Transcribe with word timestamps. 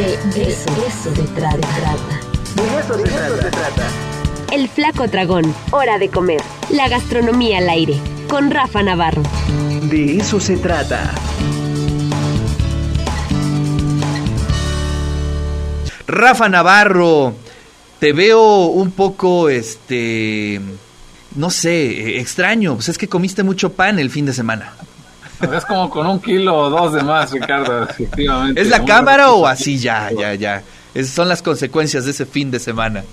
De 0.00 0.14
eso, 0.14 0.70
eso 0.88 1.14
se 1.14 1.22
trata. 1.34 1.58
De 1.58 2.80
eso, 2.80 2.96
de 2.96 3.04
eso 3.04 3.36
se 3.36 3.50
trata. 3.50 3.86
El 4.50 4.66
Flaco 4.66 5.06
Dragón, 5.06 5.54
hora 5.72 5.98
de 5.98 6.08
comer. 6.08 6.40
La 6.70 6.88
gastronomía 6.88 7.58
al 7.58 7.68
aire, 7.68 8.00
con 8.26 8.50
Rafa 8.50 8.82
Navarro. 8.82 9.22
De 9.90 10.16
eso 10.16 10.40
se 10.40 10.56
trata. 10.56 11.12
Rafa 16.06 16.48
Navarro, 16.48 17.34
te 17.98 18.14
veo 18.14 18.68
un 18.68 18.92
poco, 18.92 19.50
este, 19.50 20.62
no 21.34 21.50
sé, 21.50 22.18
extraño. 22.20 22.76
Pues 22.76 22.88
es 22.88 22.96
que 22.96 23.06
comiste 23.06 23.42
mucho 23.42 23.74
pan 23.74 23.98
el 23.98 24.08
fin 24.08 24.24
de 24.24 24.32
semana. 24.32 24.72
Es 25.40 25.64
como 25.64 25.88
con 25.88 26.06
un 26.06 26.20
kilo 26.20 26.56
o 26.56 26.70
dos 26.70 26.92
de 26.92 27.02
más, 27.02 27.32
Ricardo, 27.32 27.84
efectivamente. 27.84 28.60
¿Es 28.60 28.68
la 28.68 28.84
cámara 28.84 29.32
o 29.32 29.46
así 29.46 29.78
ya, 29.78 30.10
ya, 30.12 30.34
ya? 30.34 30.62
Esas 30.94 31.14
son 31.14 31.28
las 31.28 31.42
consecuencias 31.42 32.04
de 32.04 32.10
ese 32.10 32.26
fin 32.26 32.50
de 32.50 32.58
semana. 32.58 33.04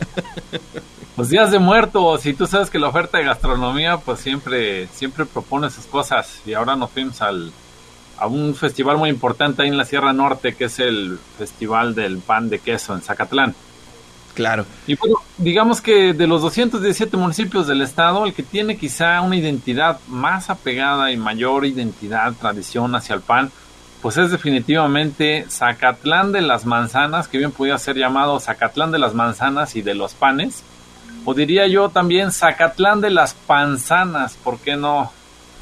Los 1.15 1.29
días 1.29 1.51
de 1.51 1.59
muertos, 1.59 2.25
y 2.25 2.33
tú 2.33 2.45
sabes 2.45 2.69
que 2.69 2.77
la 2.77 2.89
oferta 2.89 3.17
de 3.17 3.23
gastronomía, 3.23 3.97
pues 3.97 4.19
siempre, 4.19 4.87
siempre 4.87 5.25
propone 5.25 5.67
esas 5.67 5.85
cosas. 5.85 6.41
Y 6.45 6.53
ahora 6.53 6.75
nos 6.75 6.91
fuimos 6.91 7.21
al, 7.21 7.51
a 8.17 8.27
un 8.27 8.55
festival 8.55 8.97
muy 8.97 9.09
importante 9.09 9.63
ahí 9.63 9.69
en 9.69 9.77
la 9.77 9.85
Sierra 9.85 10.13
Norte, 10.13 10.55
que 10.55 10.65
es 10.65 10.79
el 10.79 11.19
Festival 11.37 11.95
del 11.95 12.17
Pan 12.17 12.49
de 12.49 12.59
Queso 12.59 12.93
en 12.93 13.01
Zacatlán. 13.01 13.55
Claro. 14.37 14.67
Y 14.85 14.93
bueno, 14.93 15.15
digamos 15.39 15.81
que 15.81 16.13
de 16.13 16.27
los 16.27 16.43
217 16.43 17.17
municipios 17.17 17.65
del 17.65 17.81
estado, 17.81 18.23
el 18.23 18.35
que 18.35 18.43
tiene 18.43 18.77
quizá 18.77 19.19
una 19.21 19.35
identidad 19.35 19.99
más 20.07 20.51
apegada 20.51 21.11
y 21.11 21.17
mayor 21.17 21.65
identidad, 21.65 22.33
tradición 22.33 22.95
hacia 22.95 23.15
el 23.15 23.21
pan, 23.21 23.51
pues 23.99 24.15
es 24.17 24.29
definitivamente 24.29 25.47
Zacatlán 25.49 26.33
de 26.33 26.41
las 26.41 26.67
Manzanas, 26.67 27.27
que 27.27 27.39
bien 27.39 27.51
podría 27.51 27.79
ser 27.79 27.95
llamado 27.95 28.39
Zacatlán 28.39 28.91
de 28.91 28.99
las 28.99 29.15
Manzanas 29.15 29.75
y 29.75 29.81
de 29.81 29.95
los 29.95 30.13
Panes, 30.13 30.61
o 31.25 31.33
diría 31.33 31.65
yo 31.65 31.89
también 31.89 32.31
Zacatlán 32.31 33.01
de 33.01 33.09
las 33.09 33.33
Panzanas, 33.33 34.35
¿por 34.43 34.59
qué 34.59 34.75
no? 34.75 35.11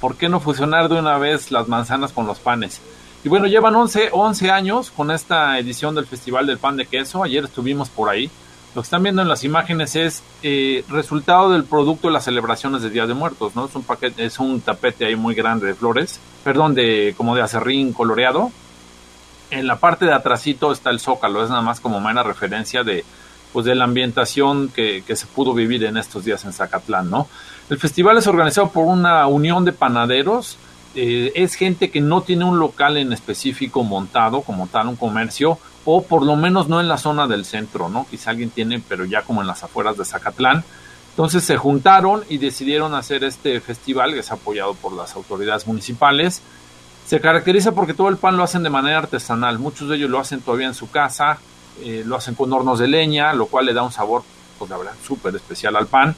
¿Por 0.01 0.17
qué 0.17 0.27
no 0.27 0.41
fusionar 0.41 0.89
de 0.89 0.99
una 0.99 1.17
vez 1.17 1.49
las 1.49 1.69
manzanas 1.69 2.11
con 2.11 2.27
los 2.27 2.39
panes? 2.39 2.81
Y 3.23 3.29
bueno, 3.29 3.47
llevan 3.47 3.73
11, 3.73 4.09
11 4.11 4.51
años 4.51 4.91
con 4.91 5.11
esta 5.11 5.57
edición 5.57 5.95
del 5.95 6.05
Festival 6.05 6.45
del 6.45 6.57
Pan 6.57 6.75
de 6.75 6.85
Queso, 6.85 7.23
ayer 7.23 7.45
estuvimos 7.45 7.87
por 7.89 8.09
ahí, 8.09 8.29
lo 8.75 8.81
que 8.81 8.87
están 8.87 9.03
viendo 9.03 9.21
en 9.21 9.29
las 9.29 9.45
imágenes 9.45 9.95
es 9.95 10.21
eh, 10.43 10.83
resultado 10.89 11.49
del 11.49 11.63
producto 11.63 12.09
de 12.09 12.13
las 12.13 12.25
celebraciones 12.25 12.81
de 12.81 12.89
Día 12.89 13.07
de 13.07 13.13
Muertos, 13.13 13.55
¿no? 13.55 13.67
Es 13.67 13.75
un 13.75 13.83
paquete, 13.83 14.25
es 14.25 14.37
un 14.37 14.59
tapete 14.59 15.05
ahí 15.05 15.15
muy 15.15 15.33
grande 15.33 15.67
de 15.67 15.75
flores, 15.75 16.19
perdón, 16.43 16.75
de 16.75 17.13
como 17.15 17.35
de 17.35 17.41
acerrín 17.41 17.93
coloreado. 17.93 18.51
En 19.49 19.65
la 19.65 19.77
parte 19.77 20.03
de 20.03 20.13
atrásito 20.13 20.73
está 20.73 20.89
el 20.89 20.99
zócalo, 20.99 21.41
es 21.41 21.49
nada 21.49 21.61
más 21.61 21.79
como 21.79 22.01
mera 22.01 22.21
referencia 22.21 22.83
de 22.83 23.05
pues 23.53 23.65
de 23.65 23.75
la 23.75 23.85
ambientación 23.85 24.67
que, 24.67 25.05
que 25.07 25.15
se 25.15 25.25
pudo 25.27 25.53
vivir 25.53 25.85
en 25.85 25.95
estos 25.95 26.25
días 26.25 26.43
en 26.43 26.51
Zacatlán, 26.51 27.09
¿no? 27.09 27.29
El 27.69 27.79
festival 27.79 28.17
es 28.17 28.27
organizado 28.27 28.71
por 28.71 28.83
una 28.83 29.25
unión 29.27 29.63
de 29.63 29.71
panaderos, 29.71 30.57
eh, 30.95 31.31
es 31.35 31.55
gente 31.55 31.91
que 31.91 32.01
no 32.01 32.21
tiene 32.21 32.45
un 32.45 32.57
local 32.57 32.97
en 32.97 33.11
específico 33.11 33.83
montado 33.83 34.41
como 34.41 34.67
tal, 34.67 34.87
un 34.87 34.95
comercio, 34.95 35.59
o 35.83 36.03
por 36.03 36.25
lo 36.25 36.35
menos 36.35 36.67
no 36.67 36.79
en 36.79 36.87
la 36.87 36.97
zona 36.97 37.27
del 37.27 37.45
centro, 37.45 37.89
¿no? 37.89 38.07
Quizá 38.09 38.31
alguien 38.31 38.49
tiene, 38.49 38.81
pero 38.87 39.05
ya 39.05 39.21
como 39.21 39.41
en 39.41 39.47
las 39.47 39.63
afueras 39.63 39.97
de 39.97 40.05
Zacatlán. 40.05 40.63
Entonces 41.11 41.43
se 41.43 41.55
juntaron 41.55 42.23
y 42.27 42.39
decidieron 42.39 42.93
hacer 42.93 43.23
este 43.23 43.61
festival 43.61 44.13
que 44.13 44.19
es 44.19 44.31
apoyado 44.31 44.73
por 44.73 44.93
las 44.93 45.15
autoridades 45.15 45.67
municipales. 45.67 46.41
Se 47.05 47.21
caracteriza 47.21 47.73
porque 47.73 47.93
todo 47.93 48.09
el 48.09 48.17
pan 48.17 48.35
lo 48.35 48.43
hacen 48.43 48.63
de 48.63 48.69
manera 48.69 48.97
artesanal. 48.97 49.59
Muchos 49.59 49.87
de 49.87 49.95
ellos 49.95 50.09
lo 50.09 50.19
hacen 50.19 50.41
todavía 50.41 50.67
en 50.67 50.73
su 50.73 50.89
casa, 50.89 51.37
eh, 51.83 52.03
lo 52.05 52.15
hacen 52.15 52.35
con 52.35 52.51
hornos 52.51 52.79
de 52.79 52.87
leña, 52.87 53.33
lo 53.33 53.45
cual 53.45 53.65
le 53.65 53.73
da 53.73 53.83
un 53.83 53.91
sabor, 53.91 54.23
pues 54.57 54.69
la 54.69 54.77
verdad, 54.77 54.93
súper 55.05 55.35
especial 55.35 55.75
al 55.75 55.87
pan. 55.87 56.15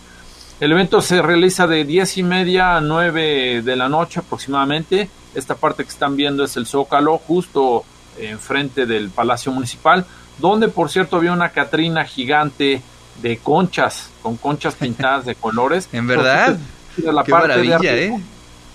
El 0.59 0.71
evento 0.71 1.01
se 1.01 1.21
realiza 1.21 1.67
de 1.67 1.85
10 1.85 2.17
y 2.17 2.23
media 2.23 2.77
a 2.77 2.81
9 2.81 3.61
de 3.61 3.75
la 3.75 3.89
noche 3.89 4.21
aproximadamente. 4.21 5.07
Esta 5.35 5.53
parte 5.53 5.83
que 5.83 5.89
están 5.89 6.15
viendo 6.15 6.43
es 6.43 6.57
el 6.57 6.65
Zócalo, 6.65 7.19
justo 7.19 7.85
enfrente 8.17 8.87
del 8.87 9.11
Palacio 9.11 9.51
Municipal, 9.51 10.03
donde 10.39 10.67
por 10.67 10.89
cierto 10.89 11.17
había 11.17 11.31
una 11.31 11.49
Catrina 11.49 12.05
gigante 12.05 12.81
de 13.21 13.37
conchas, 13.37 14.09
con 14.23 14.37
conchas 14.37 14.73
pintadas 14.73 15.25
de 15.25 15.35
colores. 15.35 15.89
¿En 15.93 16.07
verdad? 16.07 16.57
la 17.03 17.23
Qué 17.23 17.31
maravilla, 17.31 17.79
¿eh? 17.83 18.19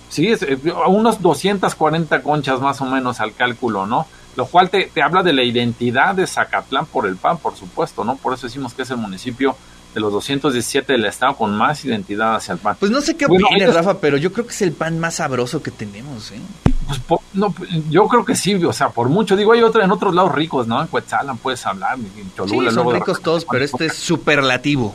Sí, 0.09 0.29
es, 0.29 0.43
eh, 0.43 0.59
unos 0.87 1.21
240 1.21 2.23
conchas 2.23 2.61
más 2.61 2.81
o 2.81 2.85
menos 2.85 3.19
al 3.19 3.35
cálculo, 3.35 3.87
¿no? 3.87 4.07
Lo 4.37 4.47
cual 4.47 4.71
te, 4.71 4.85
te 4.85 5.03
habla 5.03 5.25
de 5.25 5.33
la 5.33 5.43
identidad 5.43 6.15
de 6.15 6.29
Zacatlán 6.29 6.87
por 6.87 7.07
el 7.07 7.17
pan, 7.17 7.39
por 7.39 7.57
supuesto, 7.57 8.05
¿no? 8.05 8.17
Por 8.17 8.35
eso 8.35 8.47
decimos 8.47 8.73
que 8.73 8.83
es 8.83 8.91
el 8.91 8.99
municipio 8.99 9.57
de 9.95 10.01
los 10.01 10.13
217 10.13 10.93
del 10.93 11.05
estado 11.05 11.37
con 11.37 11.57
más 11.57 11.85
identidad 11.85 12.37
hacia 12.37 12.53
el 12.53 12.59
pan. 12.59 12.77
Pues 12.79 12.91
no 12.91 13.01
sé 13.01 13.17
qué 13.17 13.27
bueno, 13.27 13.47
opinas, 13.47 13.75
Rafa, 13.75 13.99
pero 13.99 14.17
yo 14.17 14.33
creo 14.33 14.47
que 14.47 14.53
es 14.53 14.63
el 14.63 14.73
pan 14.73 14.99
más 14.99 15.17
sabroso 15.17 15.63
que 15.63 15.71
tenemos, 15.71 16.31
¿eh? 16.33 16.41
Pues 16.87 16.99
por, 16.99 17.21
no, 17.35 17.55
yo 17.91 18.09
creo 18.09 18.25
que 18.25 18.35
sí, 18.35 18.55
o 18.55 18.73
sea, 18.73 18.91
por 18.91 19.09
mucho. 19.09 19.37
Digo, 19.37 19.53
hay 19.53 19.63
otro, 19.63 19.83
en 19.83 19.91
otros 19.91 20.15
lados 20.15 20.33
ricos, 20.33 20.67
¿no? 20.67 20.81
En 20.81 20.89
Cuetzalan 20.89 21.39
puedes 21.39 21.65
hablar, 21.67 21.97
en 21.97 22.35
Cholula. 22.35 22.71
Sí, 22.71 22.75
son 22.75 22.93
ricos 22.93 23.23
todos, 23.23 23.47
pero 23.51 23.65
este 23.65 23.87
es 23.87 23.95
superlativo. 23.95 24.95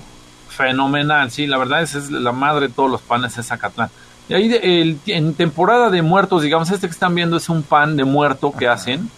Fenomenal, 0.50 1.30
sí, 1.32 1.46
la 1.46 1.58
verdad 1.58 1.84
es, 1.84 1.96
es 1.96 2.10
la 2.10 2.32
madre 2.32 2.68
de 2.68 2.74
todos 2.74 2.90
los 2.90 3.02
panes 3.02 3.38
es 3.38 3.46
Zacatlán. 3.46 3.90
Y 4.30 4.34
ahí 4.34 4.60
el, 4.62 5.00
en 5.06 5.34
temporada 5.36 5.90
de 5.90 6.02
muertos, 6.02 6.42
digamos, 6.42 6.70
este 6.72 6.88
que 6.88 6.94
están 6.94 7.16
viendo 7.16 7.38
es 7.38 7.48
un 7.48 7.64
pan 7.64 7.96
de 7.96 8.04
muerto 8.04 8.52
que 8.52 8.68
Ajá. 8.68 8.76
hacen 8.76 9.10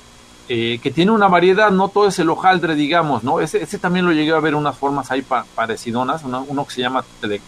eh, 0.52 0.80
que 0.82 0.90
tiene 0.90 1.12
una 1.12 1.28
variedad, 1.28 1.70
no 1.70 1.90
todo 1.90 2.08
es 2.08 2.18
el 2.18 2.30
hojaldre, 2.30 2.74
digamos, 2.74 3.24
¿no? 3.24 3.40
Ese, 3.40 3.62
ese 3.62 3.78
también 3.78 4.06
lo 4.06 4.12
llegué 4.12 4.32
a 4.32 4.40
ver 4.40 4.56
unas 4.56 4.76
formas 4.76 5.12
ahí 5.12 5.22
pa 5.22 5.46
parecidonas, 5.54 6.24
uno, 6.24 6.66
que 6.66 6.74
se 6.74 6.82
llama 6.82 7.06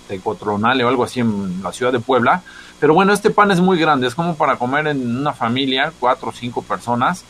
tecotronale 0.08 0.86
o 0.86 0.88
algo 0.88 1.04
así 1.04 1.20
en 1.20 1.64
la 1.64 1.72
ciudad 1.74 1.92
de 1.92 2.00
Puebla. 2.00 2.44
Pero 2.80 2.94
bueno, 2.94 3.12
este 3.12 3.32
pan 3.32 3.50
es 3.50 3.60
muy 3.60 3.80
grande, 3.80 4.06
es 4.06 4.14
como 4.14 4.36
para 4.36 4.58
comer 4.58 4.88
en 4.88 5.18
una 5.18 5.34
familia, 5.34 5.92
cuatro 6.00 6.30
o 6.30 6.32
cinco 6.32 6.62
personas. 6.62 7.26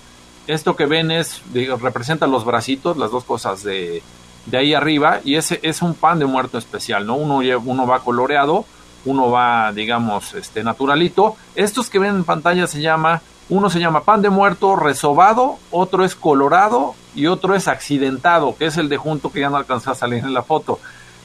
Esto 0.45 0.75
que 0.75 0.85
ven 0.85 1.09
es, 1.09 1.41
representa 1.81 2.27
los 2.27 2.43
bracitos, 2.43 2.97
las 2.97 3.11
dos 3.11 3.23
cosas 3.23 3.63
de, 3.63 4.03
de 4.47 4.57
ahí 4.57 4.73
arriba, 4.73 5.21
y 5.23 5.35
ese 5.35 5.61
es 5.63 5.81
un 5.81 5.93
pan 5.93 6.19
de 6.19 6.25
muerto 6.25 6.57
especial, 6.57 7.07
¿no? 7.07 7.15
Uno, 7.15 7.39
uno 7.63 7.87
va 7.87 8.03
coloreado, 8.03 8.65
uno 9.05 9.31
va, 9.31 9.71
digamos, 9.71 10.33
este 10.33 10.63
naturalito. 10.63 11.37
Estos 11.55 11.89
que 11.89 11.99
ven 11.99 12.15
en 12.15 12.23
pantalla 12.25 12.67
se 12.67 12.81
llama 12.81 13.21
uno 13.49 13.69
se 13.69 13.79
llama 13.79 14.03
pan 14.03 14.21
de 14.21 14.29
muerto 14.29 14.75
resobado, 14.75 15.57
otro 15.71 16.05
es 16.05 16.15
colorado 16.15 16.95
y 17.15 17.27
otro 17.27 17.55
es 17.55 17.67
accidentado, 17.67 18.55
que 18.55 18.65
es 18.65 18.77
el 18.77 18.89
de 18.89 18.97
junto 18.97 19.31
que 19.31 19.41
ya 19.41 19.49
no 19.49 19.57
alcanzó 19.57 19.91
a 19.91 19.95
salir 19.95 20.23
en 20.23 20.33
la 20.33 20.43
foto. 20.43 20.79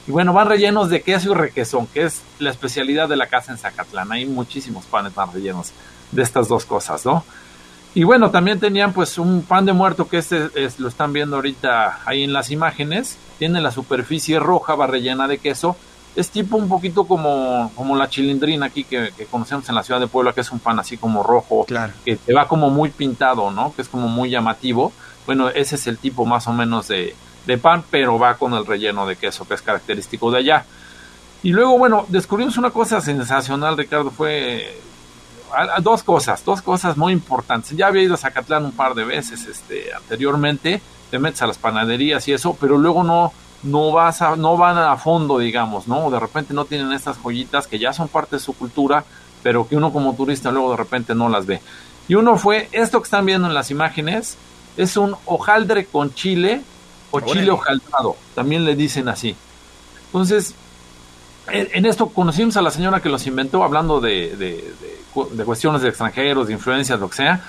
Y 0.07 0.11
bueno, 0.11 0.33
van 0.33 0.47
rellenos 0.47 0.89
de 0.89 1.01
queso 1.01 1.31
y 1.31 1.35
requesón, 1.35 1.87
que 1.87 2.03
es 2.03 2.21
la 2.39 2.49
especialidad 2.49 3.09
de 3.09 3.17
la 3.17 3.27
casa 3.27 3.51
en 3.51 3.57
Zacatlán. 3.57 4.11
Hay 4.11 4.25
muchísimos 4.25 4.85
panes 4.85 5.15
más 5.15 5.33
rellenos 5.33 5.71
de 6.11 6.23
estas 6.23 6.47
dos 6.47 6.65
cosas, 6.65 7.05
¿no? 7.05 7.23
Y 7.93 8.03
bueno, 8.03 8.29
también 8.29 8.59
tenían 8.59 8.93
pues 8.93 9.17
un 9.17 9.41
pan 9.41 9.65
de 9.65 9.73
muerto 9.73 10.07
que 10.07 10.19
este 10.19 10.49
es, 10.55 10.79
lo 10.79 10.87
están 10.87 11.13
viendo 11.13 11.37
ahorita 11.37 12.01
ahí 12.05 12.23
en 12.23 12.31
las 12.31 12.51
imágenes. 12.51 13.17
Tiene 13.39 13.59
la 13.59 13.71
superficie 13.71 14.39
roja, 14.39 14.75
va 14.75 14.87
rellena 14.87 15.27
de 15.27 15.39
queso 15.39 15.75
es 16.15 16.29
tipo 16.29 16.57
un 16.57 16.67
poquito 16.67 17.05
como, 17.05 17.71
como 17.75 17.95
la 17.95 18.09
chilindrina 18.09 18.67
aquí 18.67 18.83
que, 18.83 19.11
que, 19.15 19.25
conocemos 19.25 19.67
en 19.69 19.75
la 19.75 19.83
ciudad 19.83 19.99
de 19.99 20.07
Puebla, 20.07 20.33
que 20.33 20.41
es 20.41 20.51
un 20.51 20.59
pan 20.59 20.79
así 20.79 20.97
como 20.97 21.21
rojo, 21.21 21.65
claro. 21.65 21.93
que 22.03 22.15
te 22.15 22.33
va 22.33 22.47
como 22.47 22.69
muy 22.69 22.89
pintado, 22.89 23.51
¿no? 23.51 23.73
Que 23.75 23.83
es 23.83 23.87
como 23.87 24.07
muy 24.07 24.29
llamativo. 24.29 24.91
Bueno, 25.25 25.49
ese 25.49 25.75
es 25.75 25.85
el 25.87 25.97
tipo 25.97 26.25
más 26.25 26.47
o 26.47 26.53
menos 26.53 26.87
de, 26.87 27.15
de 27.45 27.57
pan, 27.57 27.83
pero 27.89 28.17
va 28.17 28.35
con 28.35 28.53
el 28.53 28.65
relleno 28.65 29.05
de 29.05 29.15
queso, 29.15 29.47
que 29.47 29.53
es 29.53 29.61
característico 29.61 30.31
de 30.31 30.39
allá. 30.39 30.65
Y 31.43 31.51
luego, 31.51 31.77
bueno, 31.77 32.05
descubrimos 32.09 32.57
una 32.57 32.71
cosa 32.71 32.99
sensacional, 32.99 33.77
Ricardo, 33.77 34.09
fue 34.11 34.75
dos 35.81 36.03
cosas, 36.03 36.43
dos 36.43 36.61
cosas 36.61 36.97
muy 36.97 37.13
importantes. 37.13 37.75
Ya 37.75 37.87
había 37.87 38.03
ido 38.03 38.15
a 38.15 38.17
Zacatlán 38.17 38.65
un 38.65 38.71
par 38.71 38.95
de 38.95 39.05
veces 39.05 39.45
este, 39.45 39.93
anteriormente, 39.93 40.81
te 41.09 41.19
metes 41.19 41.41
a 41.41 41.47
las 41.47 41.57
panaderías 41.57 42.27
y 42.27 42.33
eso, 42.33 42.57
pero 42.59 42.77
luego 42.77 43.03
no, 43.03 43.31
no 43.63 43.91
vas 43.91 44.21
a, 44.21 44.35
no 44.35 44.57
van 44.57 44.77
a 44.77 44.97
fondo, 44.97 45.39
digamos, 45.39 45.87
¿no? 45.87 46.09
De 46.09 46.19
repente 46.19 46.53
no 46.53 46.65
tienen 46.65 46.91
estas 46.91 47.17
joyitas 47.17 47.67
que 47.67 47.79
ya 47.79 47.93
son 47.93 48.07
parte 48.07 48.35
de 48.37 48.39
su 48.39 48.53
cultura, 48.53 49.03
pero 49.43 49.67
que 49.67 49.75
uno 49.75 49.91
como 49.91 50.15
turista 50.15 50.51
luego 50.51 50.71
de 50.71 50.77
repente 50.77 51.15
no 51.15 51.29
las 51.29 51.45
ve. 51.45 51.61
Y 52.07 52.15
uno 52.15 52.37
fue, 52.37 52.69
esto 52.71 52.99
que 53.01 53.05
están 53.05 53.25
viendo 53.25 53.47
en 53.47 53.53
las 53.53 53.71
imágenes, 53.71 54.37
es 54.77 54.95
un 54.95 55.15
hojaldre 55.25 55.85
con 55.85 56.13
chile 56.13 56.61
o 57.11 57.17
Órale. 57.17 57.33
chile 57.33 57.51
hojaldrado, 57.51 58.15
también 58.35 58.63
le 58.63 58.75
dicen 58.75 59.09
así. 59.09 59.35
Entonces, 60.05 60.53
en 61.49 61.85
esto 61.85 62.09
conocimos 62.09 62.57
a 62.57 62.61
la 62.61 62.71
señora 62.71 63.01
que 63.01 63.09
los 63.09 63.25
inventó, 63.25 63.63
hablando 63.63 63.99
de, 64.01 64.35
de, 64.35 64.73
de, 65.15 65.25
de 65.31 65.45
cuestiones 65.45 65.81
de 65.81 65.89
extranjeros, 65.89 66.47
de 66.47 66.53
influencias, 66.53 66.99
lo 66.99 67.09
que 67.09 67.15
sea. 67.15 67.41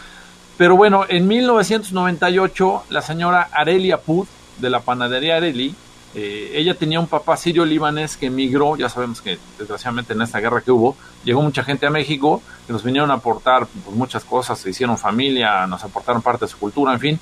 Pero 0.56 0.76
bueno, 0.76 1.04
en 1.08 1.28
1998, 1.28 2.84
la 2.90 3.02
señora 3.02 3.49
Arelia 3.52 4.00
Put, 4.00 4.28
de 4.58 4.70
la 4.70 4.81
panadería 4.81 5.37
Areli, 5.37 5.75
eh, 6.14 6.52
ella 6.55 6.75
tenía 6.75 7.00
un 7.00 7.06
papá 7.06 7.37
sirio 7.37 7.64
libanés 7.64 8.16
que 8.16 8.26
emigró, 8.26 8.76
ya 8.76 8.88
sabemos 8.88 9.20
que 9.20 9.38
desgraciadamente 9.58 10.14
en 10.14 10.22
esta 10.22 10.40
guerra 10.40 10.62
que 10.62 10.70
hubo, 10.70 10.96
llegó 11.25 11.43
mucha 11.43 11.62
gente 11.62 11.87
a 11.87 11.90
México, 11.90 12.43
que 12.66 12.72
nos 12.72 12.82
vinieron 12.82 13.10
a 13.10 13.14
aportar 13.14 13.66
pues, 13.66 13.96
muchas 13.96 14.25
cosas, 14.25 14.58
se 14.58 14.70
hicieron 14.70 14.96
familia, 14.96 15.66
nos 15.66 15.84
aportaron 15.84 16.22
parte 16.22 16.46
de 16.46 16.50
su 16.50 16.58
cultura, 16.58 16.93
en 16.94 17.00
fin. 17.00 17.20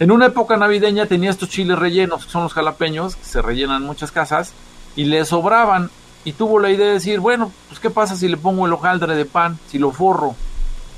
En 0.00 0.10
una 0.10 0.26
época 0.26 0.56
navideña 0.56 1.06
tenía 1.06 1.30
estos 1.30 1.50
chiles 1.50 1.78
rellenos, 1.78 2.24
que 2.24 2.30
son 2.30 2.42
los 2.42 2.52
jalapeños, 2.52 3.14
que 3.14 3.24
se 3.24 3.42
rellenan 3.42 3.82
en 3.82 3.86
muchas 3.86 4.10
casas, 4.10 4.52
y 4.96 5.04
le 5.04 5.24
sobraban. 5.24 5.90
Y 6.24 6.32
tuvo 6.32 6.58
la 6.58 6.70
idea 6.70 6.86
de 6.86 6.94
decir, 6.94 7.20
bueno, 7.20 7.52
pues 7.68 7.78
qué 7.78 7.90
pasa 7.90 8.16
si 8.16 8.26
le 8.28 8.36
pongo 8.36 8.66
el 8.66 8.72
hojaldre 8.72 9.14
de 9.14 9.26
pan, 9.26 9.58
si 9.68 9.78
lo 9.78 9.92
forro. 9.92 10.34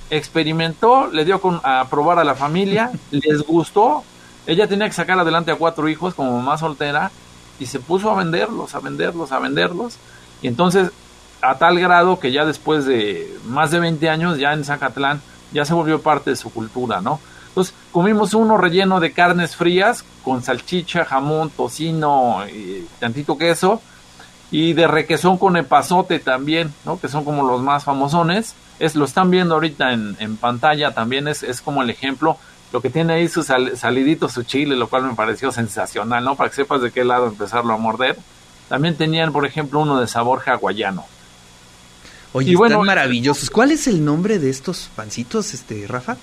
Experimentó, 0.08 1.08
le 1.08 1.24
dio 1.24 1.40
con, 1.40 1.60
a 1.64 1.88
probar 1.90 2.20
a 2.20 2.24
la 2.24 2.36
familia, 2.36 2.90
les 3.10 3.42
gustó. 3.42 4.04
Ella 4.46 4.68
tenía 4.68 4.86
que 4.86 4.94
sacar 4.94 5.18
adelante 5.18 5.50
a 5.50 5.56
cuatro 5.56 5.88
hijos 5.88 6.14
como 6.14 6.36
mamá 6.36 6.56
soltera 6.56 7.10
y 7.58 7.66
se 7.66 7.80
puso 7.80 8.10
a 8.10 8.16
venderlos, 8.16 8.74
a 8.74 8.80
venderlos, 8.80 9.32
a 9.32 9.38
venderlos. 9.38 9.96
Y 10.42 10.48
entonces, 10.48 10.90
a 11.42 11.58
tal 11.58 11.78
grado 11.78 12.20
que 12.20 12.32
ya 12.32 12.44
después 12.44 12.84
de 12.84 13.36
más 13.46 13.70
de 13.70 13.80
20 13.80 14.08
años, 14.08 14.38
ya 14.38 14.52
en 14.52 14.64
Zacatlán, 14.64 15.20
ya 15.52 15.64
se 15.64 15.74
volvió 15.74 16.00
parte 16.00 16.30
de 16.30 16.36
su 16.36 16.52
cultura, 16.52 17.00
¿no? 17.00 17.20
Entonces, 17.48 17.74
comimos 17.90 18.34
uno 18.34 18.58
relleno 18.58 19.00
de 19.00 19.12
carnes 19.12 19.56
frías 19.56 20.04
con 20.22 20.42
salchicha, 20.42 21.04
jamón, 21.04 21.50
tocino 21.50 22.46
y 22.46 22.86
tantito 23.00 23.38
queso. 23.38 23.80
Y 24.50 24.74
de 24.74 24.86
requesón 24.86 25.38
con 25.38 25.56
epazote 25.56 26.20
también, 26.20 26.72
¿no? 26.84 27.00
Que 27.00 27.08
son 27.08 27.24
como 27.24 27.42
los 27.42 27.62
más 27.62 27.82
famosones. 27.82 28.54
Es, 28.78 28.94
lo 28.94 29.06
están 29.06 29.30
viendo 29.30 29.54
ahorita 29.54 29.92
en, 29.92 30.16
en 30.20 30.36
pantalla 30.36 30.92
también, 30.92 31.26
es, 31.28 31.42
es 31.42 31.62
como 31.62 31.82
el 31.82 31.90
ejemplo 31.90 32.36
lo 32.72 32.80
que 32.80 32.90
tiene 32.90 33.14
ahí 33.14 33.28
su 33.28 33.42
salidito, 33.42 34.28
su 34.28 34.42
chile, 34.42 34.76
lo 34.76 34.88
cual 34.88 35.04
me 35.04 35.14
pareció 35.14 35.52
sensacional, 35.52 36.24
¿no? 36.24 36.34
Para 36.34 36.50
que 36.50 36.56
sepas 36.56 36.82
de 36.82 36.90
qué 36.90 37.04
lado 37.04 37.26
empezarlo 37.26 37.72
a 37.72 37.76
morder. 37.76 38.16
También 38.68 38.96
tenían, 38.96 39.32
por 39.32 39.46
ejemplo, 39.46 39.80
uno 39.80 40.00
de 40.00 40.08
sabor 40.08 40.42
hawaiano. 40.44 41.04
Oye, 42.32 42.50
y 42.50 42.54
están 42.54 42.82
maravillosos. 42.82 43.50
¿Cuál 43.50 43.70
es 43.70 43.86
el 43.86 44.04
nombre 44.04 44.38
de 44.38 44.50
estos 44.50 44.90
pancitos, 44.96 45.54
este, 45.54 45.86
Rafa? 45.86 46.16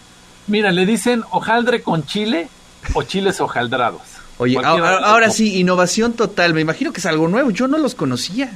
Mira, 0.48 0.72
le 0.72 0.86
dicen 0.86 1.24
hojaldre 1.32 1.82
con 1.82 2.06
chile 2.06 2.50
o 2.94 3.04
chiles 3.04 3.40
hojaldrados. 3.40 4.02
Oye, 4.38 4.58
ahora, 4.64 4.98
ahora 4.98 5.30
sí, 5.30 5.60
innovación 5.60 6.14
total. 6.14 6.54
Me 6.54 6.62
imagino 6.62 6.92
que 6.92 7.00
es 7.00 7.06
algo 7.06 7.28
nuevo. 7.28 7.52
Yo 7.52 7.68
no 7.68 7.78
los 7.78 7.96
conocía. 7.96 8.52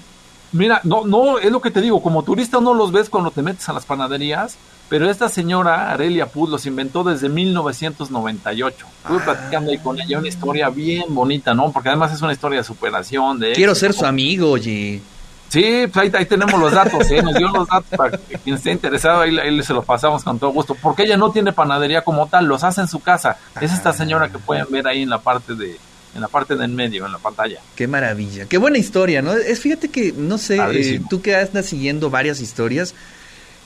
Mira, 0.52 0.82
no, 0.84 1.06
no, 1.06 1.40
es 1.40 1.52
lo 1.52 1.62
que 1.62 1.72
te 1.72 1.82
digo. 1.82 2.04
Como 2.04 2.24
turista 2.24 2.60
no 2.60 2.74
los 2.74 2.92
ves 2.92 3.10
cuando 3.10 3.32
te 3.32 3.42
metes 3.42 3.68
a 3.70 3.74
las 3.74 3.86
panaderías 3.86 4.58
pero 4.90 5.10
esta 5.10 5.28
señora, 5.28 5.92
Arelia 5.92 6.28
Puz, 6.28 6.50
los 6.50 6.66
inventó 6.66 7.04
desde 7.04 7.28
1998. 7.30 8.86
Estuve 9.04 9.20
platicando 9.20 9.72
ahí 9.72 9.78
con 9.80 10.00
ella 10.00 10.20
una 10.20 10.28
historia 10.28 10.70
bien 10.70 11.06
bonita, 11.10 11.54
¿no? 11.54 11.72
Porque 11.72 11.90
además 11.90 12.14
es 12.14 12.22
una 12.22 12.34
historia 12.34 12.60
de 12.60 12.64
superación. 12.64 13.40
De 13.40 13.54
Quiero 13.54 13.76
ser 13.76 13.94
su 13.94 14.06
amigo, 14.06 14.52
oye. 14.52 15.02
Sí, 15.50 15.88
pues 15.92 16.14
ahí, 16.14 16.26
tenemos 16.26 16.60
los 16.60 16.72
datos, 16.72 17.10
¿eh? 17.10 17.22
Nos 17.22 17.36
dio 17.36 17.48
los 17.50 17.68
datos 17.68 17.98
para 17.98 18.18
que 18.18 18.38
quien 18.38 18.56
esté 18.56 18.72
interesado, 18.72 19.22
ahí, 19.22 19.38
ahí, 19.38 19.62
se 19.64 19.74
los 19.74 19.86
pasamos 19.86 20.24
con 20.24 20.40
todo 20.40 20.52
gusto. 20.52 20.76
Porque 20.76 21.04
ella 21.04 21.18
no 21.18 21.32
tiene 21.32 21.54
panadería 21.54 22.02
como 22.02 22.28
tal, 22.28 22.46
los 22.46 22.64
hace 22.64 22.82
en 22.82 22.88
su 22.88 23.00
casa. 23.00 23.38
Es 23.60 23.72
esta 23.74 23.94
señora 23.94 24.30
que 24.30 24.40
pueden 24.40 24.68
ver 24.70 24.88
ahí 24.88 25.04
en 25.04 25.10
la 25.10 25.20
parte 25.20 25.56
de 25.56 25.78
en 26.16 26.22
la 26.22 26.28
parte 26.30 26.56
de 26.56 26.66
en 26.66 26.76
medio, 26.76 27.06
en 27.06 27.12
la 27.12 27.20
pantalla. 27.20 27.60
Qué 27.76 27.88
maravilla, 27.88 28.46
qué 28.46 28.58
buena 28.58 28.78
historia, 28.78 29.22
¿no? 29.22 29.34
Es 29.34 29.60
fíjate 29.60 29.90
que, 29.90 30.14
no 30.14 30.38
sé, 30.38 30.58
eh, 30.72 31.02
tú 31.10 31.22
que 31.22 31.36
andas 31.36 31.68
siguiendo 31.68 32.10
varias 32.10 32.42
historias, 32.42 32.96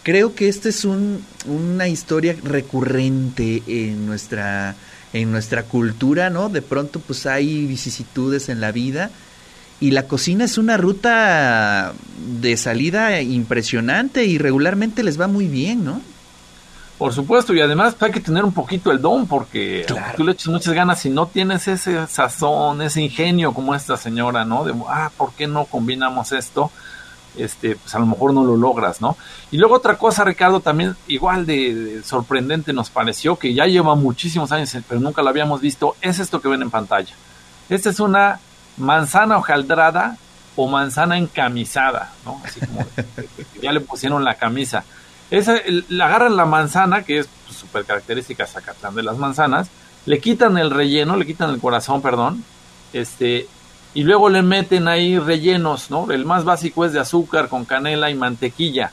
creo 0.03 0.35
que 0.35 0.47
esta 0.47 0.69
es 0.69 0.85
un, 0.85 1.23
una 1.45 1.87
historia 1.87 2.35
recurrente 2.43 3.63
en 3.67 4.05
nuestra, 4.05 4.75
en 5.13 5.31
nuestra 5.31 5.63
cultura, 5.63 6.29
¿no? 6.29 6.49
De 6.49 6.61
pronto 6.61 6.99
pues 6.99 7.25
hay 7.25 7.65
vicisitudes 7.65 8.49
en 8.49 8.61
la 8.61 8.71
vida 8.71 9.11
y 9.79 9.91
la 9.91 10.07
cocina 10.07 10.45
es 10.45 10.57
una 10.57 10.77
ruta 10.77 11.93
de 12.39 12.55
salida 12.55 13.19
impresionante 13.21 14.25
y 14.25 14.37
regularmente 14.37 15.03
les 15.03 15.19
va 15.19 15.27
muy 15.27 15.47
bien, 15.47 15.83
¿no? 15.83 16.01
Por 16.99 17.13
supuesto, 17.13 17.51
y 17.55 17.61
además 17.61 17.95
hay 17.99 18.11
que 18.11 18.19
tener 18.19 18.45
un 18.45 18.53
poquito 18.53 18.91
el 18.91 19.01
don 19.01 19.25
porque 19.25 19.87
tú 20.15 20.23
le 20.23 20.33
echas 20.33 20.49
muchas 20.49 20.75
ganas 20.75 20.99
si 20.99 21.09
no 21.09 21.25
tienes 21.25 21.67
ese 21.67 22.05
sazón, 22.05 22.83
ese 22.83 23.01
ingenio 23.01 23.55
como 23.55 23.73
esta 23.73 23.97
señora, 23.97 24.45
¿no? 24.45 24.63
De, 24.63 24.73
ah, 24.87 25.09
¿por 25.17 25.33
qué 25.33 25.47
no 25.47 25.65
combinamos 25.65 26.31
esto? 26.31 26.69
Este, 27.37 27.75
pues 27.75 27.93
a 27.95 27.99
lo 27.99 28.05
mejor 28.05 28.33
no 28.33 28.43
lo 28.43 28.57
logras, 28.57 29.01
¿no? 29.01 29.17
Y 29.51 29.57
luego 29.57 29.75
otra 29.75 29.97
cosa, 29.97 30.23
Ricardo, 30.23 30.59
también 30.59 30.95
igual 31.07 31.45
de, 31.45 32.01
sorprendente 32.03 32.73
nos 32.73 32.89
pareció, 32.89 33.37
que 33.37 33.53
ya 33.53 33.65
lleva 33.65 33.95
muchísimos 33.95 34.51
años, 34.51 34.75
pero 34.87 34.99
nunca 34.99 35.21
lo 35.21 35.29
habíamos 35.29 35.61
visto, 35.61 35.95
es 36.01 36.19
esto 36.19 36.41
que 36.41 36.47
ven 36.47 36.61
en 36.61 36.71
pantalla. 36.71 37.13
Esta 37.69 37.89
es 37.89 37.99
una 37.99 38.39
manzana 38.77 39.37
hojaldrada 39.37 40.17
o 40.55 40.67
manzana 40.67 41.17
encamisada, 41.17 42.11
¿no? 42.25 42.41
Así 42.43 42.59
como 42.59 42.85
ya 43.61 43.71
le 43.71 43.79
pusieron 43.79 44.23
la 44.23 44.35
camisa. 44.35 44.83
Esa, 45.29 45.55
la 45.87 46.07
agarran 46.07 46.35
la 46.35 46.45
manzana, 46.45 47.03
que 47.03 47.19
es 47.19 47.29
súper 47.47 47.71
pues, 47.71 47.85
característica 47.85 48.45
Zacatlán 48.45 48.95
de 48.95 49.03
las 49.03 49.17
manzanas, 49.17 49.69
le 50.05 50.19
quitan 50.19 50.57
el 50.57 50.71
relleno, 50.71 51.15
le 51.15 51.25
quitan 51.25 51.51
el 51.51 51.59
corazón, 51.59 52.01
perdón, 52.01 52.43
este, 52.91 53.47
y 53.93 54.03
luego 54.03 54.29
le 54.29 54.41
meten 54.41 54.87
ahí 54.87 55.19
rellenos, 55.19 55.91
¿no? 55.91 56.09
El 56.11 56.25
más 56.25 56.45
básico 56.45 56.85
es 56.85 56.93
de 56.93 56.99
azúcar 56.99 57.49
con 57.49 57.65
canela 57.65 58.09
y 58.09 58.15
mantequilla. 58.15 58.91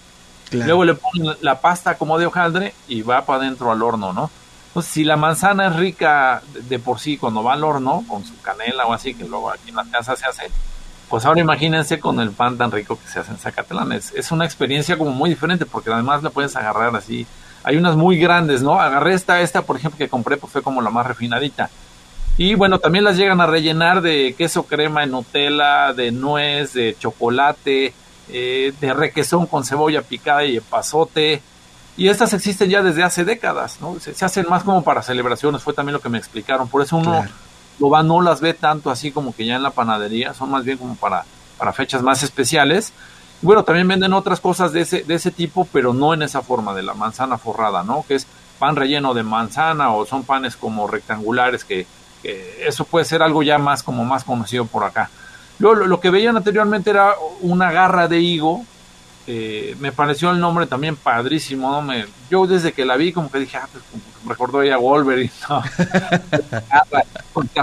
Luego 0.50 0.84
le 0.84 0.94
ponen 0.94 1.36
la 1.40 1.60
pasta 1.60 1.96
como 1.96 2.18
de 2.18 2.26
hojaldre 2.26 2.74
y 2.88 3.02
va 3.02 3.24
para 3.24 3.42
adentro 3.42 3.70
al 3.70 3.82
horno, 3.82 4.12
¿no? 4.12 4.30
Entonces, 4.68 4.92
si 4.92 5.04
la 5.04 5.16
manzana 5.16 5.68
es 5.68 5.76
rica 5.76 6.42
de 6.68 6.78
por 6.78 7.00
sí 7.00 7.16
cuando 7.16 7.42
va 7.42 7.52
al 7.52 7.64
horno, 7.64 8.04
con 8.08 8.24
su 8.24 8.40
canela 8.40 8.86
o 8.86 8.92
así, 8.92 9.14
que 9.14 9.24
luego 9.24 9.50
aquí 9.50 9.70
en 9.70 9.76
la 9.76 9.84
casa 9.84 10.16
se 10.16 10.26
hace, 10.26 10.50
pues 11.08 11.24
ahora 11.24 11.40
imagínense 11.40 12.00
con 12.00 12.18
el 12.20 12.30
pan 12.30 12.56
tan 12.56 12.70
rico 12.70 12.98
que 12.98 13.08
se 13.08 13.20
hace 13.20 13.30
en 13.30 13.38
Zacatlán. 13.38 13.92
Es, 13.92 14.12
es 14.14 14.32
una 14.32 14.44
experiencia 14.46 14.96
como 14.98 15.10
muy 15.10 15.30
diferente 15.30 15.66
porque 15.66 15.92
además 15.92 16.22
la 16.22 16.30
puedes 16.30 16.56
agarrar 16.56 16.94
así. 16.96 17.26
Hay 17.62 17.76
unas 17.76 17.96
muy 17.96 18.18
grandes, 18.18 18.62
¿no? 18.62 18.80
Agarré 18.80 19.14
esta, 19.14 19.40
esta, 19.42 19.62
por 19.62 19.76
ejemplo, 19.76 19.98
que 19.98 20.08
compré, 20.08 20.38
pues 20.38 20.52
fue 20.52 20.62
como 20.62 20.80
la 20.80 20.90
más 20.90 21.06
refinadita 21.06 21.70
y 22.38 22.54
bueno, 22.54 22.78
también 22.78 23.04
las 23.04 23.16
llegan 23.16 23.40
a 23.40 23.46
rellenar 23.46 24.00
de 24.00 24.36
queso 24.38 24.62
crema 24.62 25.00
de 25.00 25.08
Nutella, 25.08 25.92
de 25.92 26.12
nuez, 26.12 26.72
de 26.72 26.96
chocolate, 26.96 27.92
eh, 28.28 28.72
de 28.80 28.94
requesón 28.94 29.46
con 29.46 29.64
cebolla 29.64 30.02
picada 30.02 30.44
y 30.44 30.60
pasote. 30.60 31.42
Y 31.96 32.08
estas 32.08 32.32
existen 32.32 32.70
ya 32.70 32.80
desde 32.80 33.02
hace 33.02 33.24
décadas, 33.24 33.80
¿no? 33.80 33.98
Se, 33.98 34.24
hacen 34.24 34.46
más 34.48 34.62
como 34.62 34.84
para 34.84 35.02
celebraciones, 35.02 35.64
fue 35.64 35.74
también 35.74 35.94
lo 35.94 36.00
que 36.00 36.10
me 36.10 36.18
explicaron. 36.18 36.68
Por 36.68 36.80
eso 36.80 36.96
uno 36.96 37.26
lo 37.80 37.90
va, 37.90 38.04
no 38.04 38.20
las 38.20 38.40
ve 38.40 38.54
tanto 38.54 38.90
así 38.90 39.10
como 39.10 39.34
que 39.34 39.44
ya 39.44 39.56
en 39.56 39.64
la 39.64 39.72
panadería, 39.72 40.32
son 40.32 40.52
más 40.52 40.64
bien 40.64 40.78
como 40.78 40.94
para, 40.94 41.24
para 41.58 41.72
fechas 41.72 42.02
más 42.02 42.22
especiales. 42.22 42.92
bueno, 43.42 43.64
también 43.64 43.88
venden 43.88 44.12
otras 44.12 44.38
cosas 44.38 44.72
de 44.72 44.82
ese, 44.82 45.02
de 45.02 45.14
ese 45.16 45.32
tipo, 45.32 45.66
pero 45.72 45.92
no 45.92 46.14
en 46.14 46.22
esa 46.22 46.42
forma 46.42 46.72
de 46.72 46.84
la 46.84 46.94
manzana 46.94 47.36
forrada, 47.36 47.82
¿no? 47.82 48.04
Que 48.06 48.14
es 48.14 48.28
pan 48.60 48.76
relleno 48.76 49.12
de 49.12 49.24
manzana 49.24 49.92
o 49.92 50.06
son 50.06 50.22
panes 50.22 50.56
como 50.56 50.86
rectangulares 50.86 51.64
que 51.64 51.84
eso 52.22 52.84
puede 52.84 53.04
ser 53.04 53.22
algo 53.22 53.42
ya 53.42 53.58
más 53.58 53.82
como 53.82 54.04
más 54.04 54.24
conocido 54.24 54.66
por 54.66 54.84
acá. 54.84 55.10
Luego, 55.58 55.86
lo, 55.86 56.00
que 56.00 56.10
veían 56.10 56.36
anteriormente 56.36 56.90
era 56.90 57.14
una 57.40 57.72
garra 57.72 58.08
de 58.08 58.20
higo. 58.20 58.64
Eh, 59.26 59.76
me 59.80 59.92
pareció 59.92 60.30
el 60.30 60.40
nombre 60.40 60.66
también 60.66 60.96
padrísimo. 60.96 61.70
¿no? 61.70 61.82
Me, 61.82 62.06
yo 62.30 62.46
desde 62.46 62.72
que 62.72 62.84
la 62.84 62.96
vi 62.96 63.12
como 63.12 63.30
que 63.30 63.40
dije, 63.40 63.56
ah, 63.56 63.68
pues, 63.70 63.84
recordó 64.26 64.62
ya 64.62 64.78
Wolverine. 64.78 65.32
¿no? 65.48 65.62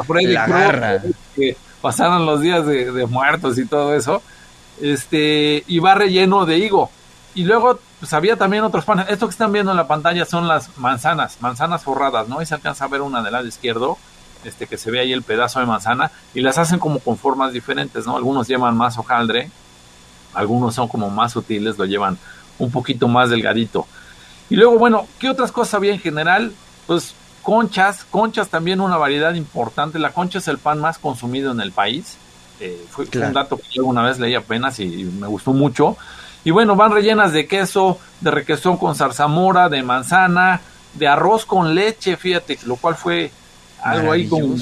Freddy 0.03 0.27
la 0.27 0.47
garra. 0.47 1.01
Que 1.35 1.55
pasaron 1.81 2.25
los 2.25 2.41
días 2.41 2.65
de, 2.65 3.05
muertos 3.05 3.57
y 3.57 3.65
todo 3.65 3.95
eso. 3.95 4.21
Este, 4.81 5.63
y 5.67 5.79
va 5.79 5.95
relleno 5.95 6.45
de 6.45 6.57
higo. 6.57 6.91
Y 7.33 7.43
luego 7.45 7.79
pues 7.99 8.13
había 8.13 8.35
también 8.35 8.63
otros 8.63 8.83
panes. 8.83 9.07
Esto 9.09 9.27
que 9.27 9.31
están 9.31 9.53
viendo 9.53 9.71
en 9.71 9.77
la 9.77 9.87
pantalla 9.87 10.25
son 10.25 10.47
las 10.47 10.77
manzanas, 10.77 11.37
manzanas 11.41 11.83
forradas, 11.83 12.27
¿no? 12.27 12.41
Y 12.41 12.45
se 12.45 12.55
alcanza 12.55 12.85
a 12.85 12.87
ver 12.89 13.01
una 13.01 13.23
del 13.23 13.33
lado 13.33 13.47
izquierdo 13.47 13.97
este, 14.45 14.67
que 14.67 14.77
se 14.77 14.91
ve 14.91 14.99
ahí 14.99 15.11
el 15.11 15.23
pedazo 15.23 15.59
de 15.59 15.65
manzana, 15.65 16.11
y 16.33 16.41
las 16.41 16.57
hacen 16.57 16.79
como 16.79 16.99
con 16.99 17.17
formas 17.17 17.53
diferentes, 17.53 18.05
¿no? 18.05 18.15
Algunos 18.15 18.47
llevan 18.47 18.77
más 18.77 18.97
hojaldre, 18.97 19.49
algunos 20.33 20.75
son 20.75 20.87
como 20.87 21.09
más 21.09 21.31
sutiles, 21.31 21.77
lo 21.77 21.85
llevan 21.85 22.17
un 22.59 22.71
poquito 22.71 23.07
más 23.07 23.29
delgadito. 23.29 23.87
Y 24.49 24.55
luego, 24.55 24.77
bueno, 24.77 25.07
¿qué 25.19 25.29
otras 25.29 25.51
cosas 25.51 25.75
había 25.75 25.93
en 25.93 25.99
general? 25.99 26.53
Pues 26.85 27.15
conchas, 27.41 28.05
conchas 28.05 28.49
también 28.49 28.81
una 28.81 28.97
variedad 28.97 29.33
importante. 29.33 29.99
La 29.99 30.11
concha 30.11 30.39
es 30.39 30.47
el 30.47 30.57
pan 30.57 30.79
más 30.79 30.97
consumido 30.97 31.51
en 31.51 31.61
el 31.61 31.71
país. 31.71 32.17
Eh, 32.59 32.85
fue, 32.89 33.05
un 33.05 33.33
dato 33.33 33.57
que 33.57 33.63
yo 33.71 33.81
alguna 33.81 34.03
vez 34.03 34.19
leí 34.19 34.35
apenas 34.35 34.79
y, 34.79 34.87
me 35.03 35.27
gustó 35.27 35.53
mucho. 35.53 35.97
Y 36.43 36.51
bueno, 36.51 36.75
van 36.75 36.91
rellenas 36.91 37.33
de 37.33 37.47
queso, 37.47 37.97
de 38.21 38.31
requesón 38.31 38.77
con 38.77 38.95
zarzamora, 38.95 39.67
de 39.67 39.81
manzana, 39.81 40.61
de 40.93 41.07
arroz 41.07 41.45
con 41.45 41.73
leche, 41.73 42.17
fíjate, 42.17 42.59
lo 42.65 42.75
cual 42.75 42.95
fue 42.95 43.31
algo 43.85 44.11
ahí 44.11 44.27
como 44.27 44.55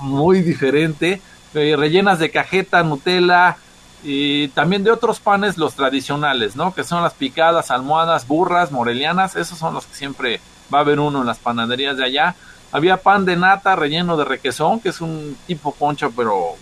muy 0.00 0.42
diferente, 0.42 1.22
eh, 1.54 1.74
rellenas 1.76 2.18
de 2.18 2.30
cajeta, 2.30 2.82
Nutella 2.82 3.56
y 4.04 4.48
también 4.48 4.84
de 4.84 4.90
otros 4.90 5.18
panes 5.18 5.56
los 5.56 5.74
tradicionales, 5.74 6.56
¿no? 6.56 6.74
Que 6.74 6.84
son 6.84 7.02
las 7.02 7.14
picadas, 7.14 7.70
almohadas, 7.70 8.28
burras, 8.28 8.70
morelianas, 8.70 9.34
esos 9.34 9.58
son 9.58 9.72
los 9.72 9.86
que 9.86 9.94
siempre 9.94 10.40
va 10.72 10.78
a 10.78 10.80
haber 10.82 11.00
uno 11.00 11.22
en 11.22 11.26
las 11.26 11.38
panaderías 11.38 11.96
de 11.96 12.04
allá. 12.04 12.34
Había 12.70 12.98
pan 12.98 13.24
de 13.24 13.36
nata 13.36 13.76
relleno 13.76 14.18
de 14.18 14.26
requesón, 14.26 14.80
que 14.80 14.90
es 14.90 15.00
un 15.00 15.38
tipo 15.46 15.72
concha, 15.72 16.10
pero 16.14 16.56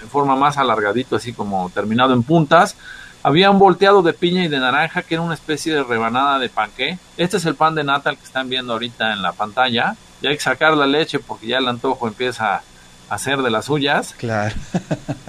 en 0.00 0.08
forma 0.08 0.36
más 0.36 0.58
alargadito, 0.58 1.16
así 1.16 1.32
como 1.32 1.68
terminado 1.70 2.14
en 2.14 2.22
puntas. 2.22 2.76
Había 3.24 3.50
un 3.50 3.58
volteado 3.58 4.02
de 4.02 4.12
piña 4.12 4.44
y 4.44 4.48
de 4.48 4.60
naranja, 4.60 5.02
que 5.02 5.14
era 5.14 5.22
una 5.22 5.34
especie 5.34 5.74
de 5.74 5.82
rebanada 5.82 6.38
de 6.38 6.48
panqué. 6.48 7.00
Este 7.16 7.38
es 7.38 7.44
el 7.44 7.56
pan 7.56 7.74
de 7.74 7.82
nata, 7.82 8.10
el 8.10 8.18
que 8.18 8.24
están 8.24 8.48
viendo 8.48 8.74
ahorita 8.74 9.12
en 9.12 9.20
la 9.20 9.32
pantalla 9.32 9.96
ya 10.22 10.30
hay 10.30 10.36
que 10.36 10.42
sacar 10.42 10.76
la 10.76 10.86
leche 10.86 11.18
porque 11.18 11.46
ya 11.46 11.58
el 11.58 11.68
antojo 11.68 12.08
empieza 12.08 12.56
a 12.56 12.62
hacer 13.08 13.42
de 13.42 13.50
las 13.50 13.66
suyas. 13.66 14.14
Claro. 14.18 14.54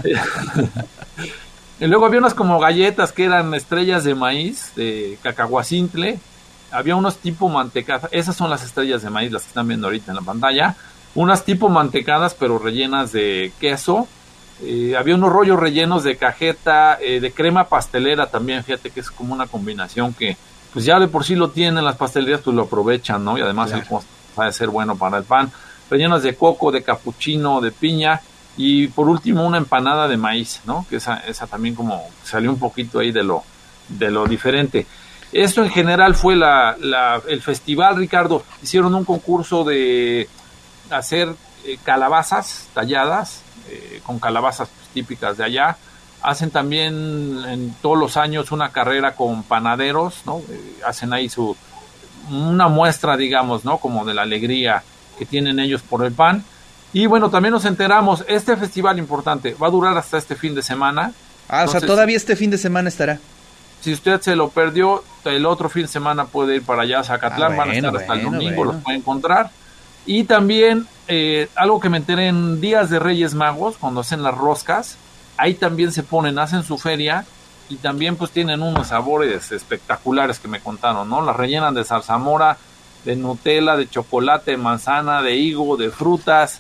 y 1.79 1.85
luego 1.85 2.05
había 2.05 2.19
unas 2.19 2.33
como 2.33 2.59
galletas 2.59 3.11
que 3.11 3.25
eran 3.25 3.53
estrellas 3.53 4.03
de 4.03 4.15
maíz, 4.15 4.71
de 4.75 5.17
cacahuacintle. 5.21 6.19
Había 6.71 6.95
unos 6.95 7.17
tipo 7.17 7.49
mantecadas, 7.49 8.09
esas 8.11 8.35
son 8.35 8.49
las 8.49 8.63
estrellas 8.63 9.01
de 9.01 9.09
maíz, 9.09 9.31
las 9.31 9.43
que 9.43 9.49
están 9.49 9.67
viendo 9.67 9.87
ahorita 9.87 10.11
en 10.11 10.15
la 10.15 10.23
pantalla. 10.23 10.75
Unas 11.15 11.45
tipo 11.45 11.69
mantecadas, 11.69 12.33
pero 12.33 12.59
rellenas 12.59 13.11
de 13.11 13.51
queso. 13.59 14.07
Eh, 14.61 14.95
había 14.97 15.15
unos 15.15 15.31
rollos 15.31 15.59
rellenos 15.59 16.03
de 16.03 16.17
cajeta, 16.17 16.97
eh, 16.99 17.19
de 17.19 17.31
crema 17.31 17.65
pastelera 17.65 18.27
también, 18.27 18.63
fíjate 18.63 18.89
que 18.89 19.01
es 19.01 19.11
como 19.11 19.33
una 19.33 19.45
combinación 19.45 20.15
que, 20.15 20.35
pues 20.73 20.83
ya 20.83 20.99
de 20.99 21.07
por 21.07 21.23
sí 21.23 21.35
lo 21.35 21.51
tienen 21.51 21.85
las 21.85 21.95
pastelerías, 21.95 22.41
pues 22.41 22.55
lo 22.55 22.63
aprovechan, 22.63 23.23
¿no? 23.23 23.37
Y 23.37 23.41
además 23.41 23.71
el 23.71 23.83
va 24.37 24.47
a 24.47 24.51
ser 24.51 24.69
bueno 24.69 24.97
para 24.97 25.17
el 25.17 25.23
pan. 25.23 25.51
Rellenas 25.89 26.23
de 26.23 26.35
coco, 26.35 26.71
de 26.71 26.83
capuchino, 26.83 27.61
de 27.61 27.71
piña 27.71 28.21
y 28.57 28.87
por 28.87 29.07
último 29.07 29.45
una 29.45 29.57
empanada 29.57 30.07
de 30.07 30.17
maíz, 30.17 30.61
¿no? 30.65 30.85
Que 30.89 30.97
esa, 30.97 31.17
esa 31.17 31.47
también 31.47 31.75
como 31.75 32.03
salió 32.23 32.49
un 32.49 32.59
poquito 32.59 32.99
ahí 32.99 33.11
de 33.11 33.23
lo, 33.23 33.43
de 33.87 34.11
lo 34.11 34.25
diferente. 34.25 34.85
Esto 35.31 35.63
en 35.63 35.69
general 35.69 36.15
fue 36.15 36.35
la, 36.35 36.75
la, 36.79 37.21
el 37.27 37.41
festival, 37.41 37.97
Ricardo. 37.97 38.43
Hicieron 38.63 38.95
un 38.95 39.05
concurso 39.05 39.63
de 39.63 40.27
hacer 40.89 41.33
eh, 41.65 41.77
calabazas 41.83 42.67
talladas, 42.73 43.41
eh, 43.69 44.01
con 44.05 44.19
calabazas 44.19 44.69
pues, 44.69 44.87
típicas 44.89 45.37
de 45.37 45.43
allá. 45.43 45.77
Hacen 46.21 46.49
también 46.49 47.43
en 47.45 47.75
todos 47.81 47.97
los 47.97 48.17
años 48.17 48.51
una 48.51 48.69
carrera 48.69 49.15
con 49.15 49.43
panaderos, 49.43 50.21
¿no? 50.25 50.41
Eh, 50.49 50.79
hacen 50.85 51.13
ahí 51.13 51.29
su, 51.29 51.55
una 52.29 52.67
muestra, 52.67 53.17
digamos, 53.17 53.65
¿no? 53.65 53.77
Como 53.77 54.05
de 54.05 54.13
la 54.13 54.23
alegría 54.23 54.83
que 55.17 55.25
tienen 55.25 55.59
ellos 55.59 55.81
por 55.81 56.05
el 56.05 56.11
pan. 56.11 56.43
Y 56.93 57.05
bueno, 57.05 57.29
también 57.29 57.51
nos 57.51 57.65
enteramos, 57.65 58.23
este 58.27 58.55
festival 58.55 58.97
importante 58.99 59.55
va 59.61 59.67
a 59.67 59.69
durar 59.69 59.97
hasta 59.97 60.17
este 60.17 60.35
fin 60.35 60.55
de 60.55 60.61
semana. 60.61 61.13
Ah, 61.49 61.65
o 61.65 61.67
sea, 61.67 61.81
todavía 61.81 62.17
este 62.17 62.35
fin 62.35 62.49
de 62.49 62.57
semana 62.57 62.89
estará. 62.89 63.19
Si 63.81 63.93
usted 63.93 64.19
se 64.21 64.35
lo 64.35 64.49
perdió, 64.49 65.03
el 65.25 65.45
otro 65.45 65.69
fin 65.69 65.83
de 65.83 65.87
semana 65.87 66.25
puede 66.25 66.55
ir 66.55 66.63
para 66.63 66.83
allá 66.83 66.99
a 66.99 67.03
Zacatlán, 67.03 67.53
ah, 67.53 67.55
van 67.55 67.69
a 67.69 67.73
estar 67.73 67.95
hasta 67.95 68.13
el 68.13 68.23
domingo, 68.23 68.65
los 68.65 68.75
puede 68.77 68.97
encontrar. 68.97 69.51
Y 70.05 70.23
también 70.23 70.87
eh, 71.07 71.49
algo 71.55 71.79
que 71.79 71.89
me 71.89 71.97
enteré 71.97 72.27
en 72.27 72.59
Días 72.59 72.89
de 72.89 72.99
Reyes 72.99 73.33
Magos, 73.33 73.77
cuando 73.77 74.01
hacen 74.01 74.23
las 74.23 74.35
roscas, 74.35 74.97
ahí 75.37 75.53
también 75.53 75.91
se 75.91 76.03
ponen, 76.03 76.39
hacen 76.39 76.63
su 76.63 76.77
feria 76.77 77.25
y 77.69 77.75
también 77.75 78.15
pues 78.15 78.31
tienen 78.31 78.61
unos 78.61 78.87
sabores 78.87 79.51
espectaculares 79.51 80.39
que 80.39 80.47
me 80.47 80.59
contaron, 80.59 81.09
¿no? 81.09 81.21
Las 81.21 81.35
rellenan 81.35 81.73
de 81.73 81.83
zarzamora, 81.83 82.57
de 83.03 83.15
Nutella, 83.15 83.75
de 83.75 83.89
chocolate, 83.89 84.51
de 84.51 84.57
manzana, 84.57 85.21
de 85.21 85.35
higo, 85.35 85.77
de 85.77 85.89
frutas. 85.89 86.59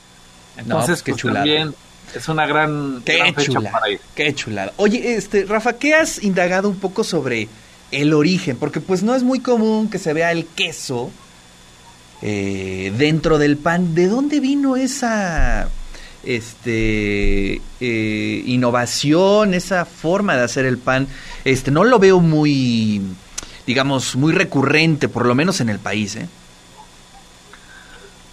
Entonces, 0.57 1.03
pues, 1.03 1.21
también 1.21 1.73
es 2.15 2.27
una 2.29 2.45
gran, 2.45 3.01
qué 3.05 3.33
fecha 3.33 3.59
para 3.71 3.89
ir. 3.89 3.99
Qué 4.15 4.33
chulada. 4.33 4.73
Oye, 4.77 5.15
este, 5.15 5.45
Rafa, 5.45 5.73
¿qué 5.73 5.93
has 5.93 6.23
indagado 6.23 6.69
un 6.69 6.77
poco 6.77 7.03
sobre 7.03 7.47
el 7.91 8.13
origen? 8.13 8.57
Porque 8.57 8.79
pues 8.79 9.03
no 9.03 9.15
es 9.15 9.23
muy 9.23 9.39
común 9.39 9.89
que 9.89 9.99
se 9.99 10.13
vea 10.13 10.31
el 10.31 10.45
queso 10.45 11.11
eh, 12.21 12.93
dentro 12.97 13.37
del 13.37 13.57
pan. 13.57 13.93
¿De 13.93 14.07
dónde 14.07 14.39
vino 14.39 14.75
esa 14.75 15.69
este 16.27 17.61
eh, 17.79 18.43
innovación, 18.45 19.53
esa 19.53 19.85
forma 19.85 20.35
de 20.35 20.43
hacer 20.43 20.65
el 20.65 20.77
pan? 20.77 21.07
Este, 21.45 21.71
no 21.71 21.83
lo 21.83 21.99
veo 21.99 22.19
muy, 22.19 23.01
digamos, 23.65 24.15
muy 24.15 24.33
recurrente, 24.33 25.07
por 25.07 25.25
lo 25.25 25.35
menos 25.35 25.61
en 25.61 25.69
el 25.69 25.79
país, 25.79 26.15
¿eh? 26.15 26.27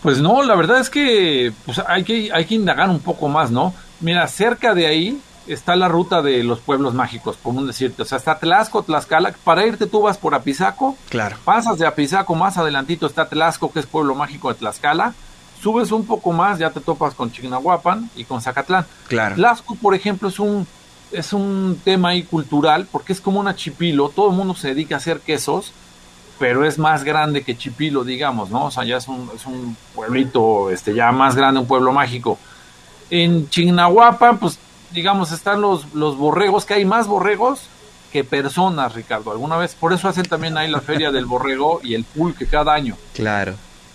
Pues 0.03 0.19
no, 0.19 0.43
la 0.43 0.55
verdad 0.55 0.81
es 0.81 0.91
que 0.91 1.51
pues 1.65 1.81
hay 1.87 2.05
que 2.05 2.31
hay 2.31 2.45
que 2.45 2.55
indagar 2.57 2.91
un 2.91 3.01
poco 3.01 3.29
más, 3.29 3.51
¿no? 3.51 3.73
Mira, 4.01 4.29
cerca 4.29 4.75
de 4.75 4.87
ahí 4.87 5.19
está 5.47 5.77
la 5.77 5.89
ruta 5.89 6.23
de 6.23 6.43
los 6.43 6.61
pueblos 6.61 6.95
mágicos, 6.95 7.39
como 7.43 7.65
decirte. 7.65 8.03
O 8.03 8.05
sea, 8.05 8.19
está 8.19 8.39
Tlaxco, 8.39 8.83
Tlaxcala. 8.83 9.35
Para 9.45 9.67
irte 9.67 9.87
tú 9.87 10.03
vas 10.03 10.19
por 10.19 10.35
Apizaco. 10.35 10.97
Claro. 11.09 11.37
Pasas 11.45 11.79
de 11.79 11.87
Apizaco, 11.87 12.35
más 12.35 12.59
adelantito 12.59 13.07
está 13.07 13.29
Tlaxco, 13.29 13.73
que 13.73 13.81
es 13.81 13.87
pueblo 13.87 14.15
mágico 14.15 14.49
de 14.49 14.57
Tlaxcala. 14.57 15.15
Subes 15.63 15.93
un 15.93 16.05
poco 16.05 16.33
más, 16.33 16.59
ya 16.59 16.71
te 16.71 16.81
topas 16.81 17.15
con 17.15 17.33
Chignahuapan 17.33 18.11
y 18.17 18.25
con 18.25 18.41
Zacatlán. 18.41 18.87
Claro. 19.09 19.35
Tlaxco, 19.37 19.77
por 19.77 19.95
ejemplo, 19.95 20.29
es 20.29 20.39
un, 20.39 20.67
es 21.13 21.33
un 21.33 21.81
tema 21.85 22.11
ahí 22.11 22.23
cultural, 22.23 22.87
porque 22.91 23.13
es 23.13 23.21
como 23.21 23.41
una 23.41 23.57
chipilo. 23.57 24.11
Todo 24.11 24.31
el 24.31 24.37
mundo 24.37 24.55
se 24.55 24.69
dedica 24.69 24.97
a 24.97 24.99
hacer 24.99 25.21
quesos, 25.21 25.73
pero 26.39 26.65
es 26.65 26.79
más 26.79 27.05
grande 27.05 27.43
que 27.43 27.57
Chipilo, 27.57 28.05
digamos, 28.05 28.51
¿no? 28.51 28.67
O 28.67 28.71
sea, 28.71 28.85
ya 28.85 28.97
es 28.97 29.09
un, 29.09 29.31
es 29.35 29.47
un 29.47 29.77
pueblito, 29.95 30.71
este, 30.71 30.95
ya 30.95 31.13
más 31.13 31.37
grande, 31.37 31.61
un 31.61 31.67
pueblo 31.67 31.93
mágico. 31.93 32.39
En 33.11 33.49
Chignahuapan, 33.49 34.39
pues 34.39 34.59
digamos, 34.91 35.33
están 35.33 35.61
los, 35.61 35.93
los 35.95 36.17
borregos, 36.17 36.65
que 36.65 36.75
hay 36.75 36.85
más 36.85 37.07
borregos 37.07 37.69
que 38.13 38.25
personas, 38.25 38.95
Ricardo, 38.95 39.33
alguna 39.33 39.57
vez. 39.57 39.75
Por 39.75 39.93
eso 39.93 40.09
hacen 40.09 40.25
también 40.25 40.57
ahí 40.57 40.71
la 40.71 40.81
feria 40.81 41.11
del 41.11 41.27
borrego 41.27 41.81
y 41.83 41.95
el 41.95 42.05
pulque 42.05 42.47
cada 42.47 42.73
año. 42.73 42.97
Claro. 43.13 43.55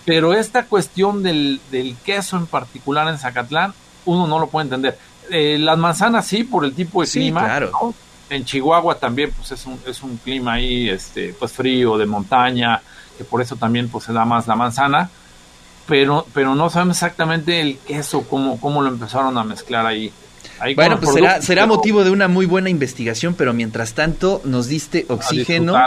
Pero 0.10 0.34
esta 0.34 0.66
cuestión 0.66 1.22
del, 1.22 1.62
del 1.70 1.96
queso 2.04 2.36
en 2.36 2.48
particular 2.48 3.08
en 3.10 3.20
Zacatlán, 3.20 3.76
uno 4.06 4.26
no 4.26 4.40
lo 4.40 4.48
puede 4.48 4.64
entender. 4.64 4.98
Eh, 5.30 5.60
las 5.60 5.78
manzanas 5.78 6.26
sí, 6.26 6.44
por 6.44 6.66
el 6.66 6.74
tipo 6.74 7.04
de 7.04 7.08
clima. 7.08 7.42
Claro. 7.42 7.94
En 8.28 8.44
Chihuahua 8.44 8.96
también, 8.96 9.32
pues 9.32 9.52
es 9.52 9.68
un, 9.68 9.80
es 9.86 10.02
un 10.02 10.18
clima 10.18 10.54
ahí, 10.54 10.90
este, 10.90 11.36
pues 11.38 11.52
frío, 11.52 11.96
de 11.96 12.08
montaña, 12.08 12.82
que 13.20 13.24
por 13.24 13.40
eso 13.40 13.56
también 13.56 13.88
pues 13.88 14.06
se 14.06 14.12
da 14.12 14.26
más 14.26 14.48
la 14.48 14.56
manzana. 14.56 15.12
Pero, 15.86 16.26
pero 16.34 16.56
no 16.56 16.72
sabemos 16.72 16.98
exactamente 16.98 17.62
el 17.62 17.78
queso, 17.78 18.24
cómo, 18.28 18.60
cómo 18.60 18.82
lo 18.82 18.88
empezaron 18.88 19.38
a 19.38 19.44
mezclar 19.44 19.86
ahí 19.86 20.12
bueno, 20.76 21.00
pues 21.00 21.14
será, 21.14 21.42
será 21.42 21.66
motivo 21.66 22.04
de 22.04 22.12
una 22.12 22.28
muy 22.28 22.46
buena 22.46 22.70
investigación, 22.70 23.34
pero 23.34 23.54
mientras 23.54 23.94
tanto 23.94 24.42
nos 24.44 24.68
diste 24.68 25.06
oxígeno 25.08 25.78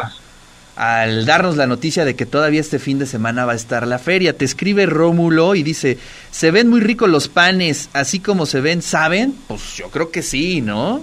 al 0.76 1.26
darnos 1.26 1.56
la 1.56 1.66
noticia 1.66 2.04
de 2.04 2.16
que 2.16 2.26
todavía 2.26 2.60
este 2.60 2.78
fin 2.78 2.98
de 2.98 3.06
semana 3.06 3.44
va 3.44 3.52
a 3.52 3.56
estar 3.56 3.86
la 3.86 3.98
feria. 3.98 4.36
Te 4.36 4.44
escribe 4.44 4.86
Rómulo 4.86 5.54
y 5.54 5.62
dice, 5.62 5.98
¿se 6.30 6.50
ven 6.50 6.68
muy 6.68 6.80
ricos 6.80 7.08
los 7.08 7.28
panes 7.28 7.90
así 7.92 8.20
como 8.20 8.46
se 8.46 8.60
ven, 8.60 8.82
saben? 8.82 9.36
Pues 9.48 9.76
yo 9.76 9.90
creo 9.90 10.10
que 10.10 10.22
sí, 10.22 10.60
¿no? 10.60 11.02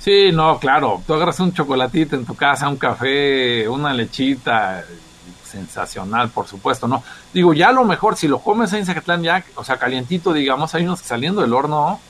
Sí, 0.00 0.30
no, 0.32 0.58
claro. 0.58 1.02
Tú 1.06 1.14
agarras 1.14 1.40
un 1.40 1.52
chocolatito 1.52 2.16
en 2.16 2.24
tu 2.24 2.34
casa, 2.34 2.68
un 2.68 2.76
café, 2.76 3.68
una 3.68 3.92
lechita, 3.92 4.84
sensacional, 5.48 6.28
por 6.30 6.46
supuesto, 6.46 6.86
¿no? 6.86 7.02
Digo, 7.32 7.54
ya 7.54 7.68
a 7.68 7.72
lo 7.72 7.84
mejor 7.84 8.16
si 8.16 8.28
lo 8.28 8.38
comes 8.38 8.72
en 8.72 8.86
Zacatlán 8.86 9.22
ya, 9.22 9.44
o 9.54 9.64
sea, 9.64 9.78
calientito, 9.78 10.32
digamos, 10.32 10.74
hay 10.74 10.84
unos 10.84 11.00
saliendo 11.00 11.40
del 11.40 11.52
horno, 11.52 12.00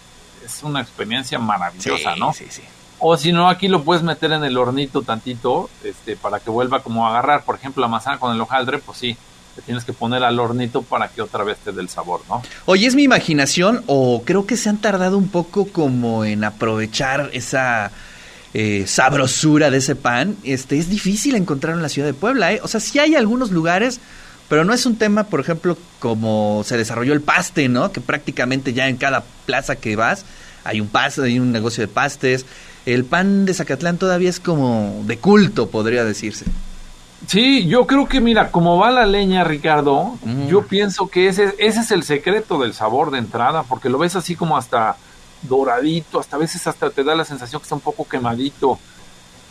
es 0.44 0.62
una 0.62 0.80
experiencia 0.80 1.38
maravillosa, 1.38 2.16
¿no? 2.16 2.32
Sí, 2.32 2.46
sí. 2.50 2.62
O 3.00 3.16
si 3.16 3.32
no, 3.32 3.48
aquí 3.48 3.68
lo 3.68 3.84
puedes 3.84 4.02
meter 4.02 4.32
en 4.32 4.44
el 4.44 4.56
hornito 4.56 5.02
tantito, 5.02 5.70
este, 5.84 6.16
para 6.16 6.40
que 6.40 6.50
vuelva 6.50 6.82
como 6.82 7.06
a 7.06 7.10
agarrar. 7.10 7.44
Por 7.44 7.54
ejemplo, 7.54 7.80
la 7.80 7.88
manzana 7.88 8.18
con 8.18 8.34
el 8.34 8.40
hojaldre, 8.40 8.78
pues 8.78 8.98
sí, 8.98 9.16
te 9.54 9.62
tienes 9.62 9.84
que 9.84 9.92
poner 9.92 10.24
al 10.24 10.38
hornito 10.38 10.82
para 10.82 11.08
que 11.08 11.22
otra 11.22 11.44
vez 11.44 11.58
te 11.58 11.72
dé 11.72 11.80
el 11.80 11.88
sabor, 11.88 12.22
¿no? 12.28 12.42
Oye, 12.66 12.86
¿es 12.86 12.94
mi 12.94 13.04
imaginación 13.04 13.84
o 13.86 14.22
creo 14.24 14.46
que 14.46 14.56
se 14.56 14.68
han 14.68 14.78
tardado 14.78 15.16
un 15.16 15.28
poco 15.28 15.68
como 15.68 16.24
en 16.24 16.44
aprovechar 16.44 17.30
esa 17.32 17.92
eh, 18.52 18.84
sabrosura 18.86 19.70
de 19.70 19.78
ese 19.78 19.94
pan? 19.94 20.36
Este, 20.42 20.78
es 20.78 20.88
difícil 20.88 21.36
encontrar 21.36 21.76
en 21.76 21.82
la 21.82 21.88
ciudad 21.88 22.08
de 22.08 22.14
Puebla, 22.14 22.52
¿eh? 22.52 22.60
O 22.62 22.68
sea, 22.68 22.80
sí 22.80 22.98
hay 22.98 23.14
algunos 23.14 23.52
lugares, 23.52 24.00
pero 24.48 24.64
no 24.64 24.72
es 24.72 24.86
un 24.86 24.96
tema, 24.96 25.24
por 25.24 25.38
ejemplo, 25.38 25.76
como 26.00 26.62
se 26.64 26.76
desarrolló 26.76 27.12
el 27.12 27.20
paste, 27.20 27.68
¿no? 27.68 27.92
Que 27.92 28.00
prácticamente 28.00 28.72
ya 28.72 28.88
en 28.88 28.96
cada 28.96 29.22
plaza 29.46 29.76
que 29.76 29.94
vas 29.94 30.24
hay 30.68 30.80
un 30.80 30.88
paste, 30.88 31.22
hay 31.22 31.38
un 31.38 31.50
negocio 31.50 31.82
de 31.82 31.88
pastes. 31.88 32.44
El 32.94 33.04
pan 33.04 33.44
de 33.44 33.52
Zacatlán 33.52 33.98
todavía 33.98 34.30
es 34.30 34.40
como 34.40 35.02
de 35.04 35.18
culto, 35.18 35.68
podría 35.68 36.04
decirse. 36.04 36.46
Sí, 37.26 37.66
yo 37.66 37.86
creo 37.86 38.08
que 38.08 38.20
mira, 38.20 38.50
como 38.50 38.78
va 38.78 38.90
la 38.90 39.04
leña, 39.04 39.44
Ricardo, 39.44 40.16
yo 40.48 40.66
pienso 40.66 41.08
que 41.08 41.28
ese, 41.28 41.54
ese 41.58 41.80
es 41.80 41.90
el 41.90 42.02
secreto 42.02 42.58
del 42.58 42.72
sabor 42.72 43.10
de 43.10 43.18
entrada, 43.18 43.64
porque 43.64 43.90
lo 43.90 43.98
ves 43.98 44.16
así 44.16 44.36
como 44.36 44.56
hasta 44.56 44.96
doradito, 45.42 46.18
hasta 46.18 46.36
a 46.36 46.38
veces 46.38 46.66
hasta 46.66 46.88
te 46.88 47.04
da 47.04 47.14
la 47.14 47.26
sensación 47.26 47.60
que 47.60 47.64
está 47.64 47.74
un 47.74 47.82
poco 47.82 48.08
quemadito. 48.08 48.78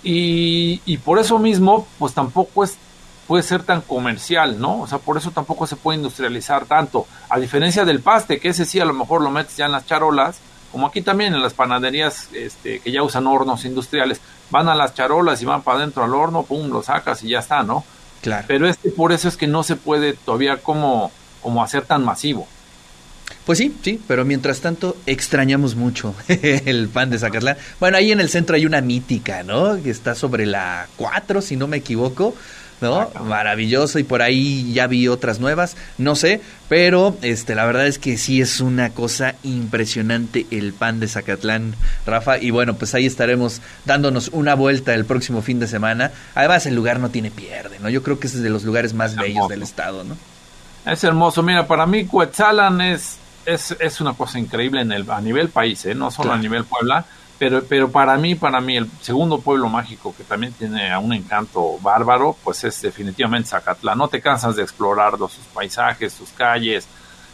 Y, 0.01 0.81
y 0.85 0.97
por 0.97 1.19
eso 1.19 1.37
mismo, 1.37 1.87
pues 1.99 2.15
tampoco 2.15 2.63
es 2.63 2.77
puede 3.27 3.43
ser 3.43 3.61
tan 3.61 3.81
comercial, 3.81 4.59
¿no? 4.59 4.79
O 4.79 4.87
sea, 4.87 4.97
por 4.97 5.17
eso 5.17 5.31
tampoco 5.31 5.67
se 5.67 5.75
puede 5.75 5.97
industrializar 5.97 6.65
tanto. 6.65 7.05
A 7.29 7.37
diferencia 7.37 7.85
del 7.85 7.99
paste, 7.99 8.39
que 8.39 8.49
ese 8.49 8.65
sí 8.65 8.79
a 8.79 8.85
lo 8.85 8.93
mejor 8.93 9.21
lo 9.21 9.29
metes 9.29 9.57
ya 9.57 9.65
en 9.65 9.73
las 9.73 9.85
charolas, 9.85 10.39
como 10.77 10.85
aquí 10.85 11.01
también 11.01 11.33
en 11.33 11.41
las 11.41 11.55
panaderías 11.55 12.29
este, 12.33 12.81
que 12.81 12.91
ya 12.91 13.01
usan 13.01 13.25
hornos 13.25 13.65
industriales, 13.65 14.21
van 14.51 14.69
a 14.69 14.75
las 14.75 14.93
charolas 14.93 15.41
y 15.41 15.45
van 15.45 15.63
para 15.63 15.79
adentro 15.79 16.03
al 16.03 16.13
horno, 16.13 16.43
pum, 16.43 16.69
lo 16.69 16.83
sacas 16.83 17.23
y 17.23 17.29
ya 17.29 17.39
está, 17.39 17.63
¿no? 17.63 17.83
Claro. 18.21 18.45
Pero 18.47 18.69
este 18.69 18.91
por 18.91 19.11
eso 19.11 19.27
es 19.27 19.37
que 19.37 19.47
no 19.47 19.63
se 19.63 19.75
puede 19.75 20.13
todavía 20.13 20.57
como, 20.57 21.11
como 21.41 21.63
hacer 21.63 21.81
tan 21.85 22.05
masivo. 22.05 22.47
Pues 23.43 23.57
sí, 23.57 23.75
sí, 23.81 23.99
pero 24.07 24.23
mientras 24.23 24.61
tanto 24.61 24.97
extrañamos 25.07 25.73
mucho 25.73 26.13
el 26.27 26.89
pan 26.89 27.09
de 27.09 27.17
Zacatlán. 27.17 27.57
Bueno, 27.79 27.97
ahí 27.97 28.11
en 28.11 28.19
el 28.19 28.29
centro 28.29 28.55
hay 28.55 28.67
una 28.67 28.81
mítica, 28.81 29.41
¿no? 29.41 29.81
Que 29.81 29.89
está 29.89 30.13
sobre 30.13 30.45
la 30.45 30.87
4, 30.97 31.41
si 31.41 31.55
no 31.55 31.65
me 31.65 31.77
equivoco, 31.77 32.35
¿no? 32.81 33.09
Maravilloso 33.23 33.99
y 33.99 34.03
por 34.03 34.21
ahí 34.21 34.71
ya 34.73 34.87
vi 34.87 35.07
otras 35.07 35.39
nuevas, 35.39 35.75
no 35.97 36.15
sé, 36.15 36.41
pero 36.69 37.17
este 37.21 37.55
la 37.55 37.65
verdad 37.65 37.87
es 37.87 37.99
que 37.99 38.17
sí 38.17 38.41
es 38.41 38.61
una 38.61 38.91
cosa 38.91 39.35
impresionante 39.43 40.45
el 40.51 40.73
pan 40.73 40.99
de 40.99 41.07
Zacatlán, 41.07 41.75
Rafa, 42.05 42.37
y 42.37 42.51
bueno, 42.51 42.75
pues 42.75 42.93
ahí 42.93 43.05
estaremos 43.05 43.61
dándonos 43.85 44.29
una 44.29 44.55
vuelta 44.55 44.93
el 44.93 45.05
próximo 45.05 45.41
fin 45.41 45.59
de 45.59 45.67
semana. 45.67 46.11
Además 46.35 46.65
el 46.65 46.75
lugar 46.75 46.99
no 46.99 47.09
tiene 47.09 47.31
pierde, 47.31 47.79
¿no? 47.79 47.89
Yo 47.89 48.03
creo 48.03 48.19
que 48.19 48.27
es 48.27 48.41
de 48.41 48.49
los 48.49 48.63
lugares 48.63 48.93
más 48.93 49.15
bellos 49.15 49.47
del 49.47 49.63
estado, 49.63 50.03
¿no? 50.03 50.17
Es 50.85 51.03
hermoso, 51.03 51.43
mira, 51.43 51.67
para 51.67 51.85
mí 51.85 52.05
Cuetzalan 52.05 52.81
es 52.81 53.17
es, 53.47 53.75
es 53.79 54.01
una 54.01 54.13
cosa 54.13 54.39
increíble 54.39 54.81
en 54.81 54.91
el 54.91 55.09
a 55.09 55.21
nivel 55.21 55.49
país, 55.49 55.85
¿eh? 55.85 55.95
no 55.95 56.11
solo 56.11 56.33
a 56.33 56.37
nivel 56.37 56.65
Puebla 56.65 57.05
pero, 57.39 57.63
pero 57.63 57.91
para 57.91 58.17
mí, 58.17 58.35
para 58.35 58.59
mí, 58.59 58.77
el 58.77 58.89
segundo 59.01 59.39
pueblo 59.39 59.69
mágico 59.69 60.13
que 60.15 60.23
también 60.23 60.53
tiene 60.53 60.97
un 60.97 61.13
encanto 61.13 61.77
bárbaro, 61.81 62.35
pues 62.43 62.63
es 62.63 62.81
definitivamente 62.81 63.49
Zacatlán. 63.49 63.97
No 63.97 64.07
te 64.07 64.21
cansas 64.21 64.55
de 64.55 64.63
explorarlo, 64.63 65.27
sus 65.27 65.45
paisajes, 65.45 66.13
sus 66.13 66.29
calles, 66.29 66.87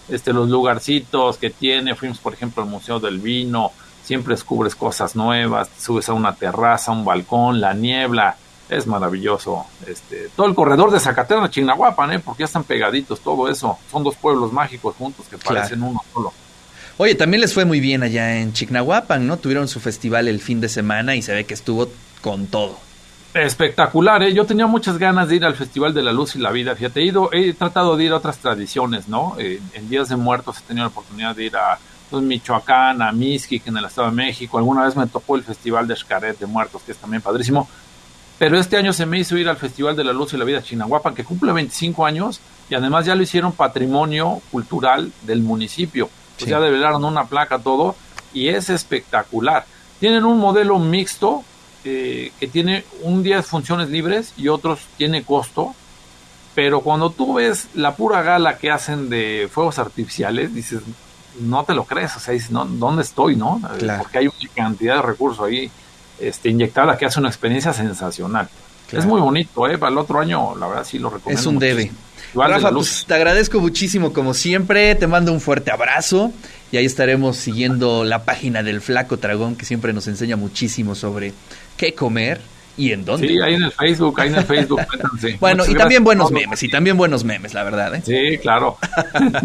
este, 0.09 0.33
los 0.33 0.49
lugarcitos 0.49 1.37
que 1.37 1.49
tiene. 1.49 1.95
Fuimos, 1.95 2.19
por 2.19 2.33
ejemplo, 2.33 2.63
al 2.63 2.69
Museo 2.69 2.99
del 2.99 3.19
Vino, 3.19 3.71
siempre 4.03 4.33
descubres 4.33 4.75
cosas 4.75 5.15
nuevas, 5.15 5.69
subes 5.79 6.09
a 6.09 6.13
una 6.13 6.35
terraza, 6.35 6.91
un 6.91 7.05
balcón, 7.05 7.61
la 7.61 7.73
niebla, 7.73 8.35
es 8.69 8.87
maravilloso. 8.87 9.65
Este, 9.87 10.29
todo 10.35 10.47
el 10.47 10.55
corredor 10.55 10.91
de 10.91 10.99
Zacatlán 10.99 11.43
a 11.43 11.49
Chignahuapan, 11.49 12.13
¿eh? 12.13 12.19
porque 12.19 12.41
ya 12.41 12.45
están 12.45 12.63
pegaditos, 12.63 13.21
todo 13.21 13.47
eso. 13.47 13.77
Son 13.91 14.03
dos 14.03 14.15
pueblos 14.15 14.51
mágicos 14.51 14.95
juntos 14.95 15.25
que 15.29 15.37
parecen 15.37 15.81
uno 15.81 16.01
solo. 16.13 16.33
Oye, 16.97 17.15
también 17.15 17.41
les 17.41 17.53
fue 17.53 17.65
muy 17.65 17.79
bien 17.79 18.03
allá 18.03 18.39
en 18.39 18.53
Chignahuapan, 18.53 19.25
¿no? 19.25 19.37
Tuvieron 19.37 19.67
su 19.67 19.79
festival 19.79 20.27
el 20.27 20.39
fin 20.39 20.61
de 20.61 20.69
semana 20.69 21.15
y 21.15 21.23
se 21.23 21.33
ve 21.33 21.43
que 21.43 21.55
estuvo 21.55 21.89
con 22.21 22.45
todo. 22.45 22.77
Espectacular, 23.33 24.21
¿eh? 24.21 24.31
Yo 24.31 24.45
tenía 24.45 24.67
muchas 24.67 24.99
ganas 24.99 25.27
de 25.27 25.37
ir 25.37 25.45
al 25.45 25.55
Festival 25.55 25.91
de 25.91 26.03
la 26.03 26.13
Luz 26.13 26.35
y 26.35 26.39
la 26.39 26.51
Vida. 26.51 26.75
Fíjate, 26.75 26.99
he, 26.99 27.05
ido, 27.05 27.29
he 27.33 27.53
tratado 27.53 27.97
de 27.97 28.03
ir 28.03 28.11
a 28.11 28.17
otras 28.17 28.37
tradiciones, 28.37 29.07
¿no? 29.07 29.35
Eh, 29.39 29.59
en 29.73 29.89
Días 29.89 30.09
de 30.09 30.17
Muertos 30.17 30.59
he 30.59 30.67
tenido 30.67 30.85
la 30.85 30.89
oportunidad 30.89 31.35
de 31.35 31.45
ir 31.45 31.55
a 31.57 31.79
pues, 32.11 32.21
Michoacán, 32.21 33.01
a 33.01 33.11
Mixquic 33.11 33.65
en 33.65 33.77
el 33.77 33.85
Estado 33.85 34.09
de 34.09 34.15
México. 34.15 34.59
Alguna 34.59 34.85
vez 34.85 34.95
me 34.95 35.07
tocó 35.07 35.35
el 35.35 35.43
Festival 35.43 35.87
de 35.87 35.95
Xcaret 35.95 36.37
de 36.37 36.45
Muertos, 36.45 36.83
que 36.83 36.91
es 36.91 36.97
también 36.99 37.23
padrísimo. 37.23 37.67
Pero 38.37 38.59
este 38.59 38.77
año 38.77 38.93
se 38.93 39.07
me 39.07 39.17
hizo 39.17 39.35
ir 39.35 39.49
al 39.49 39.57
Festival 39.57 39.95
de 39.95 40.03
la 40.03 40.13
Luz 40.13 40.33
y 40.33 40.37
la 40.37 40.45
Vida 40.45 40.61
Chignahuapan, 40.61 41.15
que 41.15 41.23
cumple 41.23 41.53
25 41.53 42.05
años 42.05 42.39
y 42.69 42.75
además 42.75 43.07
ya 43.07 43.15
lo 43.15 43.23
hicieron 43.23 43.51
patrimonio 43.53 44.43
cultural 44.51 45.11
del 45.23 45.41
municipio 45.41 46.07
pues 46.37 46.49
ya 46.49 46.59
develaron 46.59 47.03
una 47.05 47.25
placa, 47.25 47.59
todo, 47.59 47.95
y 48.33 48.49
es 48.49 48.69
espectacular. 48.69 49.65
Tienen 49.99 50.25
un 50.25 50.39
modelo 50.39 50.79
mixto 50.79 51.43
eh, 51.85 52.31
que 52.39 52.47
tiene 52.47 52.85
un 53.01 53.23
día 53.23 53.41
funciones 53.43 53.89
libres 53.89 54.33
y 54.37 54.47
otros 54.47 54.81
tiene 54.97 55.23
costo, 55.23 55.75
pero 56.55 56.81
cuando 56.81 57.09
tú 57.09 57.35
ves 57.35 57.67
la 57.73 57.95
pura 57.95 58.21
gala 58.21 58.57
que 58.57 58.71
hacen 58.71 59.09
de 59.09 59.49
fuegos 59.51 59.79
artificiales, 59.79 60.53
dices, 60.53 60.81
no 61.39 61.63
te 61.63 61.73
lo 61.73 61.85
crees, 61.85 62.15
o 62.15 62.19
sea, 62.19 62.33
dices, 62.33 62.51
no, 62.51 62.65
¿dónde 62.65 63.01
estoy, 63.01 63.35
no? 63.35 63.59
Porque 63.97 64.19
hay 64.19 64.27
una 64.27 64.53
cantidad 64.55 64.95
de 64.97 65.01
recursos 65.01 65.45
ahí 65.45 65.71
este, 66.19 66.49
inyectada 66.49 66.97
que 66.97 67.05
hace 67.05 67.19
una 67.19 67.29
experiencia 67.29 67.73
sensacional. 67.73 68.49
Es 68.91 69.05
muy 69.05 69.19
bonito, 69.19 69.67
¿eh? 69.67 69.77
Para 69.79 69.91
el 69.91 69.97
otro 69.97 70.19
año, 70.19 70.55
la 70.55 70.67
verdad, 70.67 70.83
sí 70.85 70.99
lo 70.99 71.09
recomiendo. 71.09 71.41
Es 71.41 71.47
un 71.47 71.57
debe. 71.57 71.91
Rafa, 72.33 72.71
pues 72.71 73.05
te 73.07 73.13
agradezco 73.13 73.59
muchísimo 73.59 74.13
como 74.13 74.33
siempre, 74.33 74.95
te 74.95 75.07
mando 75.07 75.31
un 75.31 75.39
fuerte 75.39 75.71
abrazo 75.71 76.31
y 76.71 76.77
ahí 76.77 76.85
estaremos 76.85 77.37
siguiendo 77.37 78.03
la 78.03 78.23
página 78.23 78.63
del 78.63 78.81
Flaco 78.81 79.17
Dragón 79.17 79.55
que 79.55 79.65
siempre 79.65 79.93
nos 79.93 80.07
enseña 80.07 80.35
muchísimo 80.35 80.95
sobre 80.95 81.33
qué 81.77 81.93
comer 81.93 82.41
y 82.75 82.91
en 82.91 83.05
dónde. 83.05 83.27
Sí, 83.27 83.39
ahí 83.39 83.53
en 83.53 83.63
el 83.63 83.71
Facebook, 83.71 84.19
ahí 84.19 84.29
en 84.29 84.35
el 84.35 84.45
Facebook. 84.45 84.81
bueno, 85.39 85.63
y 85.67 85.75
también 85.75 86.03
buenos 86.03 86.31
memes, 86.31 86.63
y 86.63 86.69
también 86.69 86.97
buenos 86.97 87.23
memes, 87.23 87.53
la 87.53 87.63
verdad. 87.63 87.93
¿eh? 87.95 88.01
Sí, 88.03 88.37
claro. 88.39 88.77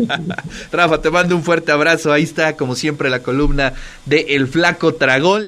Rafa, 0.73 1.01
te 1.03 1.11
mando 1.11 1.37
un 1.37 1.43
fuerte 1.43 1.73
abrazo. 1.73 2.13
Ahí 2.13 2.23
está, 2.23 2.57
como 2.57 2.75
siempre, 2.75 3.11
la 3.11 3.23
columna 3.23 3.75
de 4.07 4.27
El 4.31 4.49
Flaco 4.49 4.93
Dragón. 4.93 5.47